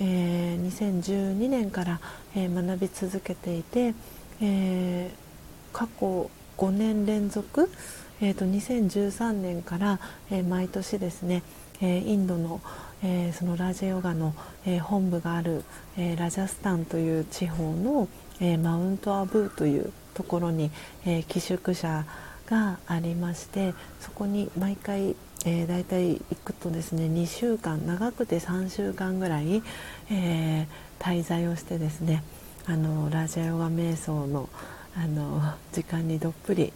[0.00, 2.00] えー、2012年から、
[2.36, 3.94] えー、学び続けていて、
[4.40, 5.24] えー
[5.74, 7.68] 過去5年連続、
[8.22, 9.98] えーと、2013年から、
[10.30, 11.42] えー、毎年ですね、
[11.82, 12.60] えー、インドの,、
[13.02, 14.34] えー、そのラジヨガの、
[14.64, 15.64] え本部がある、
[15.98, 18.08] えラジャスタンという地方の、
[18.40, 20.70] えマウントアブーというところに、
[21.04, 22.06] え寄宿舎
[22.46, 25.16] がありましてそこに毎回、
[25.46, 29.62] えー、大体行くとですね2週間長くて3週間ぐらい、
[30.10, 30.66] え
[30.98, 32.22] 滞在をしてですね
[32.66, 34.48] あのラジオヨガ瞑想の、
[34.96, 35.42] あの
[35.72, 36.72] 時間にどっぷり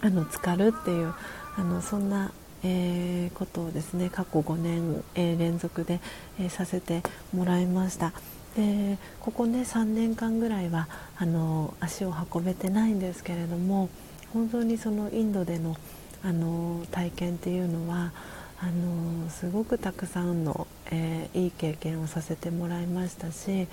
[0.00, 1.14] あの浸かるっていう
[1.56, 2.32] あのそんな、
[2.62, 6.00] えー、ことをですね過去5年、え、連続で、
[6.40, 7.02] え、させて
[7.34, 8.12] もらいました。
[8.56, 10.86] でここね3年間ぐらいは
[11.16, 13.88] あの足を運べてないんですけれども
[14.32, 15.74] 本当にそのインドでの
[16.24, 18.12] あの体験っていうのは
[18.60, 23.66] あのすごくたくさんの、えー、いい経験をさせてもらいましたし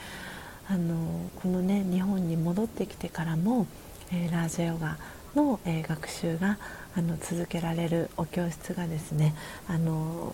[0.67, 3.67] あのこのね日本に戻ってきてからも、
[4.11, 4.97] えー、ラージャヨガ
[5.35, 6.57] の、えー、学習が
[6.95, 9.35] あの続けられるお教室がですね
[9.67, 10.33] あの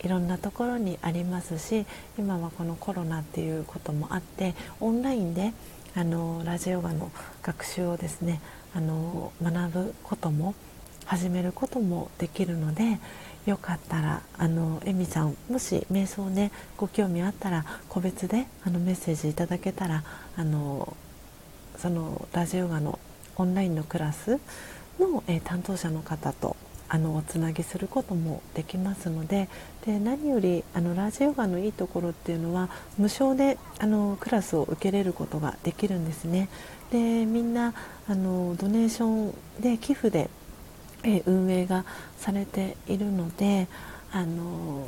[0.00, 1.84] いろんなところにありますし
[2.18, 5.52] 今はこのコロナっていうこともあってオンラインで
[5.94, 7.10] あのラジオガの
[7.42, 8.40] 学習をですね
[8.74, 10.54] あの学ぶことも
[11.08, 12.98] 始めることもできるので
[13.46, 20.04] よかったらあのエミさんもし瞑想ねご興味あったら個別であのメッセージいただけたら
[20.36, 20.94] あの
[21.78, 22.98] そのラジオガの
[23.36, 24.38] オンラインのクラス
[25.00, 26.56] の、えー、担当者の方と
[26.90, 29.48] あのおつなぎすることもできますので
[29.86, 32.68] で何よりあのラジオガのいいところっていうのは
[32.98, 36.50] 無償であのクラスを受けれることができるんですね。
[36.90, 37.72] でみんな
[38.08, 40.30] あのドネーションで寄付で、
[41.08, 41.84] え運営が
[42.18, 43.68] されているので
[44.12, 44.86] あの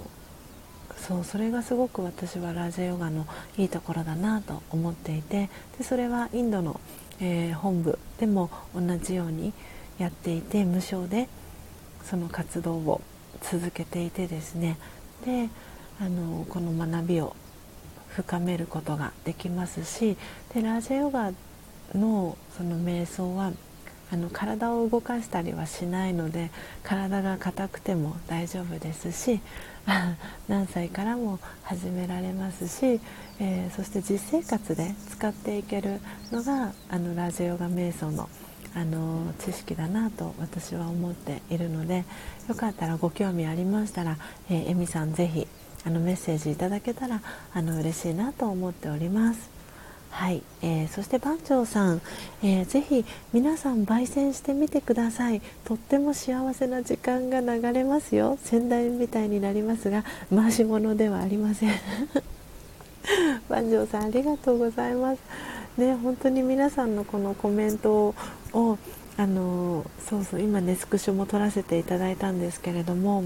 [0.97, 3.26] そうそれがすごく私はラジオガの
[3.56, 5.48] いいところだなと思っていて
[5.78, 6.80] でそれはインドの、
[7.20, 9.52] えー、本部でも同じように
[9.98, 11.28] やっていて無償で
[12.05, 13.01] その活動を
[13.42, 14.76] 続けていてですね。
[15.24, 15.48] で
[16.01, 17.36] あのこの学びを
[18.09, 20.16] 深めることができますし
[20.55, 21.32] でラージャヨガ
[21.94, 23.52] のその瞑想は
[24.12, 26.51] あの体を動かしたりはしないので
[26.82, 29.41] 体が硬くても大丈夫ですし
[30.49, 33.01] 何歳からも始められますし、
[33.39, 36.01] えー、そして実生活で使っていける
[36.31, 38.28] のがあのラジオガ瞑想の
[38.73, 42.05] あの知識だなと私は思っているので
[42.49, 44.16] よかったらご興味ありましたら、
[44.49, 45.49] えー、エミさんぜひ
[45.85, 47.20] あのメッセージいただけたら
[47.53, 49.60] あの嬉しいなと思っております。
[50.11, 52.01] はい、えー、そして番長さん、
[52.43, 55.41] えー、ぜひ皆さん焙煎してみてください。
[55.65, 58.39] とっても幸せな時間が流れますよ。
[58.43, 60.05] 先代みたいになりますが
[60.35, 61.70] 回し物ではありません。
[63.49, 65.20] 番長さんありがとうございます。
[65.77, 68.15] ね本当に皆さんのこのコメント
[68.53, 68.78] を
[69.16, 73.24] あのそうそう今ねスクショも撮らせていただいたんですけれども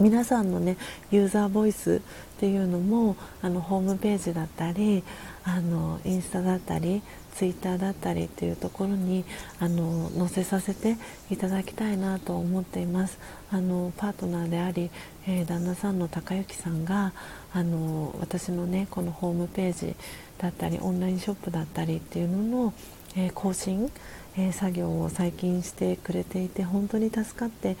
[0.00, 0.76] 皆さんのね
[1.10, 2.00] ユーザーボイスっ
[2.40, 5.04] ていうのもあのホームページだったり
[5.44, 7.02] あのインスタだったり
[7.34, 9.24] ツイッターだったりっていうところに
[9.58, 10.96] あの載せさせて
[11.30, 13.18] いただきたいなと思っています。
[13.50, 14.90] あのパートナーであり、
[15.26, 17.12] えー、旦那さんの高之さんが
[17.52, 19.94] あの私のねこのホームページ
[20.38, 22.74] だったりオンラインショップだったりっていうのの、
[23.16, 23.90] えー、更新、
[24.36, 27.76] えー、作業を最近してくれていて本当に助かって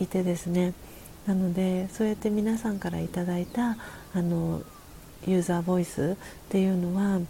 [0.00, 0.72] いてですね。
[1.26, 3.78] なのでそうやって皆さんからいただいた
[4.14, 4.62] あの
[5.26, 7.20] ユーザーボイスっていうのは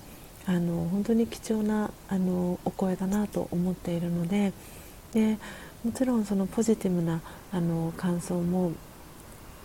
[0.46, 4.52] あの本当に貴重なあのお声だなと思っているので
[5.12, 5.38] で
[5.84, 7.20] もちろんそのポジティブな
[7.52, 8.72] あの感想も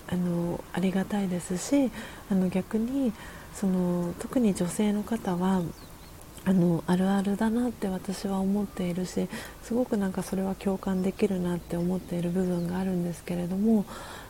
[0.07, 1.91] あのありがたいですし
[2.31, 3.13] あの逆に
[3.53, 5.61] その特に女性の方は
[6.45, 9.27] あのあるあるだなって私は思っているし
[9.63, 13.85] すごくなんかそれは共感できるなって思っている部分があるんですけれども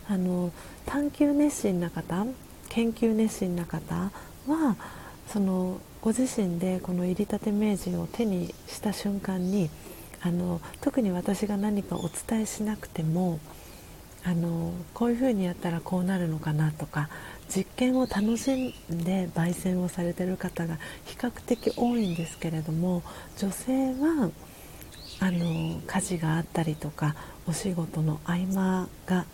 [0.10, 0.52] あの
[0.86, 2.26] 探求熱心な方
[2.70, 4.12] 研究熱心な方
[4.48, 4.76] は
[5.28, 9.70] そのご自身でこの入りたて名人を手にした瞬間に
[10.22, 13.40] あの特に私が何かお伝えしなくても
[14.24, 17.10] あのこういうふうにやったらこうなるのかなとか
[17.48, 23.02] 実験を楽しんで焙煎をされてる方が比較的多いんですけれども
[23.38, 24.30] 女性は
[25.22, 27.16] あの家事があったりとか
[27.48, 29.26] お仕事の合間が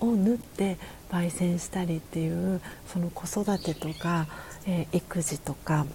[0.00, 0.78] を縫って
[1.10, 4.26] 焙煎したりっていうその子育てとか、
[4.66, 5.86] えー、育児とか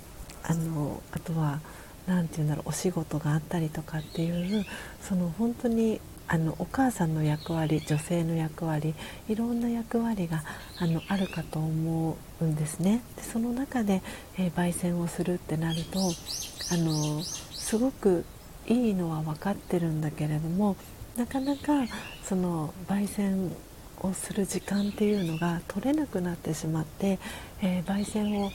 [0.43, 1.59] あのあとは
[2.07, 4.65] 何て言うんだろうお仕事があったりとかっていう
[5.01, 8.95] その本当にあのお母さんの役割女性の役割
[9.27, 10.43] いろんな役割が
[10.79, 13.03] あのあるかと思うんですね。
[13.17, 14.01] でその中で、
[14.37, 18.23] えー、焙煎をするってなるとあのすごく
[18.67, 20.77] いいのは分かってるんだけれども
[21.17, 21.85] なかなか
[22.23, 23.51] その焙煎
[24.01, 27.19] をする時間っていうのが取れなくなってしまって、
[27.61, 28.51] えー、焙煎を、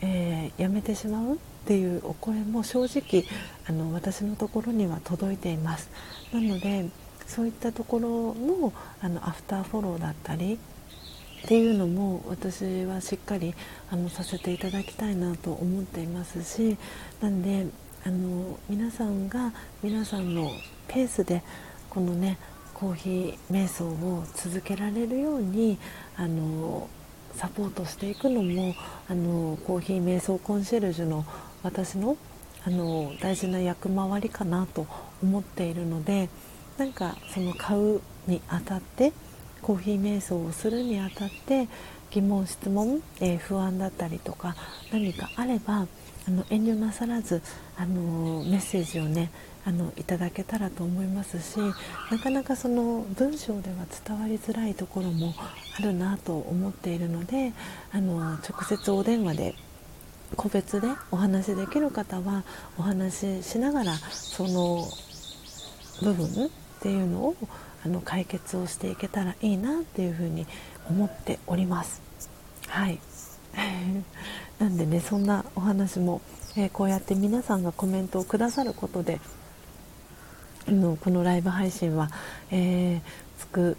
[0.00, 3.24] えー、やめてしまうっていうお声も正直
[3.66, 5.90] あの私のところには届いています。
[6.32, 6.88] なので
[7.26, 10.58] そういったところのあのアフターフォローだったり
[11.44, 13.54] っていうのも私はしっかり
[13.90, 16.76] あのさせていただきたいなと思っていますし
[17.20, 17.66] なんで
[18.06, 19.52] あの皆さんが
[19.82, 20.50] 皆さんの
[20.88, 21.42] ペースで
[21.90, 22.38] このね
[22.84, 25.78] コーヒー瞑想を続けられるように
[26.16, 26.86] あの
[27.34, 28.74] サポートしていくのも
[29.08, 31.24] あのコーヒー瞑想コンシェルジュの
[31.62, 32.18] 私の
[32.66, 34.86] あの大事な役回りかなと
[35.22, 36.28] 思っているので
[36.76, 39.14] なんかその買うにあたって
[39.62, 41.68] コーヒー瞑想をするにあたって
[42.10, 44.56] 疑問質問、えー、不安だったりとか
[44.92, 45.86] 何かあれば
[46.28, 47.40] あの遠慮なさらず
[47.78, 49.30] あのメッセージをね
[49.66, 51.58] あのいただけたらと思いますし
[52.10, 53.76] なかなかその文章では
[54.06, 55.34] 伝わりづらいところも
[55.78, 57.52] あるなと思っているので
[57.92, 59.54] あの直接お電話で
[60.36, 62.44] 個別でお話できる方は
[62.78, 64.86] お話ししながらその
[66.02, 66.48] 部分っ
[66.80, 67.36] ていうのを
[67.84, 70.46] あの解決をしていけたらいいなっていうふうに
[70.88, 72.02] 思っております。
[72.68, 72.98] はい
[74.58, 76.20] なんでねそんなお話も、
[76.56, 79.20] えー、こうやって皆さんがコメントをくださることで
[80.68, 82.10] のこのライブ配信は、
[82.50, 83.00] えー、
[83.40, 83.76] 作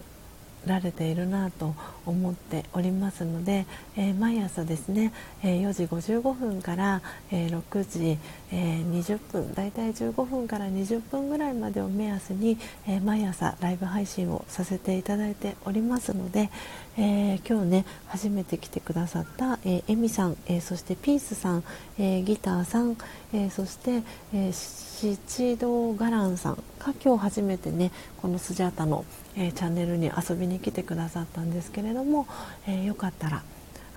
[0.65, 1.75] られているなと
[2.05, 5.13] 思っておりますので、えー、毎朝ですね、
[5.43, 7.01] えー、4時55分から、
[7.31, 8.17] えー、6時、
[8.51, 12.57] え20分だいたい15分から20分ぐらいまでを目安に、
[12.87, 16.49] え毎朝ライブ配信をさせていただいておりますので、
[16.97, 21.63] え今日ね初めて来てくださった、えエミさん、えそしてピースさん、
[21.99, 22.95] えギターさん、
[23.33, 24.01] えそして、
[24.33, 27.91] え七道ガランさんが今日初めてね
[28.21, 29.03] このスジャータの、
[29.35, 32.27] え、チャンネルに遊びに来てくださったんですけれども、
[32.65, 33.43] えー、よかったら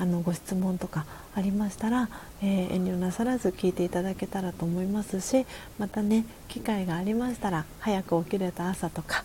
[0.01, 2.09] あのご質問とかありましたら、
[2.43, 5.47] え、遠慮なさらず聞いていただけたらと思いますし
[5.79, 9.25] またね機会がありましたら早く起きれた朝とか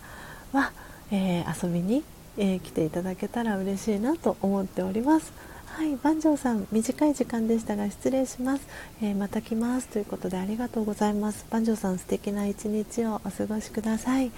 [0.51, 0.71] は、
[1.11, 2.03] え遊びに、
[2.37, 5.33] え来ていただけたら嬉しいなと思っております。
[5.75, 8.67] はい、番長さん、短い時間でしたが失礼します、
[9.01, 11.47] えー、また来ますということでありがとうございます。
[11.49, 14.31] 番長さん、素敵な一日をお過ごしください。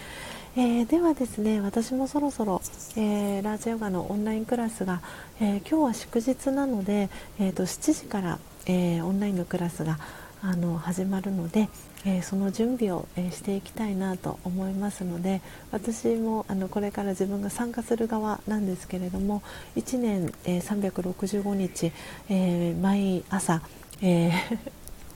[0.56, 2.62] えー、ではですね、私もそろそろ、
[2.96, 5.02] えー、ラージヨガのオンラインクラスが、
[5.42, 10.00] え今日は祝日なので、えーと、7時から、えオンラインのクラスが
[10.42, 11.68] あの始まるので、
[12.06, 15.42] えー、その準備を、えー、していきたいなと思いますので
[15.72, 19.42] 私もあのこれから自分が参加する側なんですけれども
[19.76, 21.92] 1年、えー、365日、
[22.30, 23.62] え毎朝、
[24.02, 24.32] え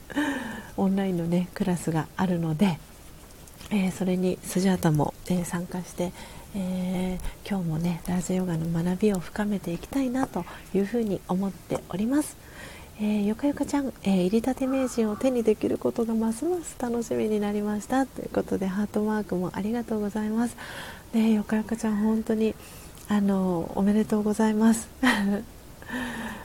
[0.76, 2.78] オンラインの、ね、クラスがあるので、
[3.70, 6.12] えそれにスジャータも、え参加して、
[6.54, 7.18] え
[7.48, 10.44] 今日もねラージヨガの学びを深めていきたいなと
[10.74, 12.36] いうふうに思っております。
[13.02, 20.56] えー、よかよかちゃん、えー、入りたて名人を手にできることがますます楽しみになりましたということでハートマークもありがとうございます。
[21.14, 22.54] ね、よかよかちゃん本当に
[23.08, 24.90] あのおめでとうございます。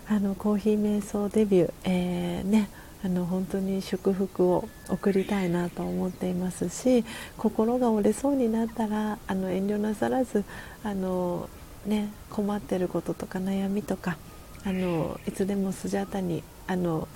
[0.07, 2.69] あのコーヒー瞑想デビュー、えー、ね
[3.03, 7.03] あの本当に祝福を送りたいなと思っていますし
[7.37, 10.45] 心が折れそうになったらあの遠慮なさらず
[10.83, 11.49] あの、
[11.85, 14.17] ね、困ってることとか悩みとか
[14.65, 17.07] あのいつでもスジャータにあの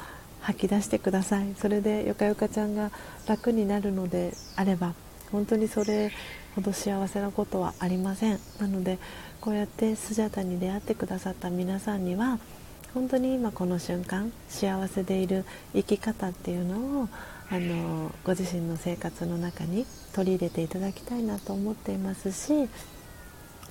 [0.42, 1.56] 吐き出してください。
[1.58, 2.92] それでよかよかちゃんが
[3.28, 4.94] 楽になるのであれば
[5.32, 6.12] 本当にそれ
[6.56, 8.40] ほど幸せなことはありません。
[8.60, 9.00] なので
[9.42, 12.40] こうやってスジャータに出会ってくださった皆さんには
[12.94, 17.10] 本当に今この瞬間幸せでいる生き方っていうのを
[17.52, 22.70] あのご自身の生活の中に取り入れていただきたいなと思っていますし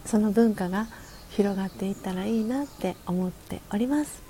[0.05, 0.87] その文化が
[1.39, 4.21] 広がっていったらいいなって思っております。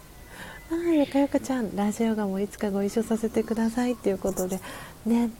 [0.70, 4.60] ああよかよかちゃんラジオガもいつかご一緒させてくださいということで
[5.06, 5.30] ね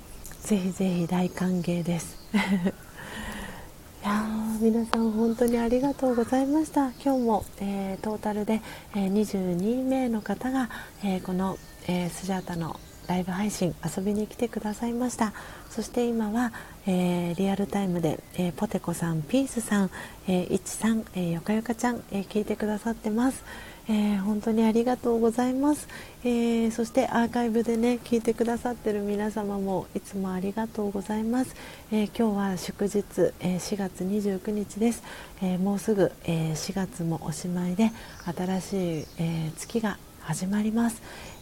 [0.40, 2.16] ぜひぜひ大歓迎です。
[2.32, 4.24] いや
[4.62, 6.90] 皆さん本当にありがとうございました。
[7.04, 8.62] 今日も、えー、トータルで、
[8.94, 10.70] えー、22名の方が、
[11.04, 15.34] えー、この、えスジャータのライブ配信遊びに来てくださいました。
[15.70, 16.52] そして今は、
[16.86, 19.90] えー、リアルタイムで、えー、ポテコさんピースさん、
[20.26, 23.44] えー、いちさん、えー、よかよかちゃん、え聞いてくださってます。
[23.90, 25.88] えー、本当にありがとうございます、
[26.22, 31.56] えー、そしてアーカイブでね聞いてくださってる皆様もいつもありがとうございます、
[31.90, 35.02] えー、今日は祝日、え4月29日です、
[35.42, 37.90] えもうすぐ、え4月もおしまいで
[38.36, 41.00] 新しい、え月が始まります、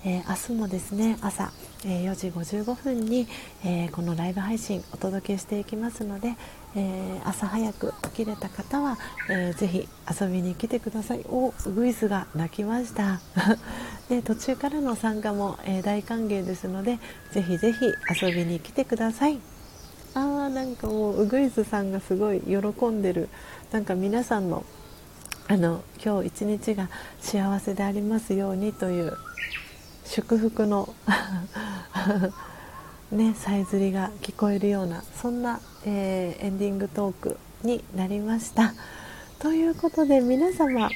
[0.09, 1.51] えー、明日もですね朝、
[1.85, 3.27] えー、4時55分に、
[3.65, 6.37] えー、このライブ配信お届けしていきますので、
[6.77, 11.25] え朝早く起きれた方は、えー、ぜひ遊びに来てください。
[11.29, 13.21] おウグイスが鳴きました。
[14.09, 17.01] で途中からの参加も、え大歓迎ですので
[17.33, 17.87] ぜひぜひ
[18.25, 19.41] 遊びに来てください。
[20.15, 23.29] あーなんかもうウグイスさんがすごい喜んでる。
[23.73, 24.65] なんか皆さんの
[25.49, 29.13] あの今日一日が幸せでありますようにという
[30.09, 30.95] 祝福の
[33.13, 38.75] ねさえずりが聞こえるようなそんな、えー、エンディングトークになりました。
[39.39, 40.89] ということで皆様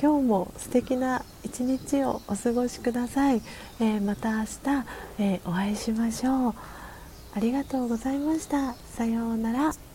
[0.00, 3.42] 今日も素敵な一日をお過ごしください、
[3.80, 4.48] えー、また明日、
[5.18, 6.54] えー、お会いしましょう。
[7.34, 8.74] ありがとうございました。
[8.94, 9.91] さようなら。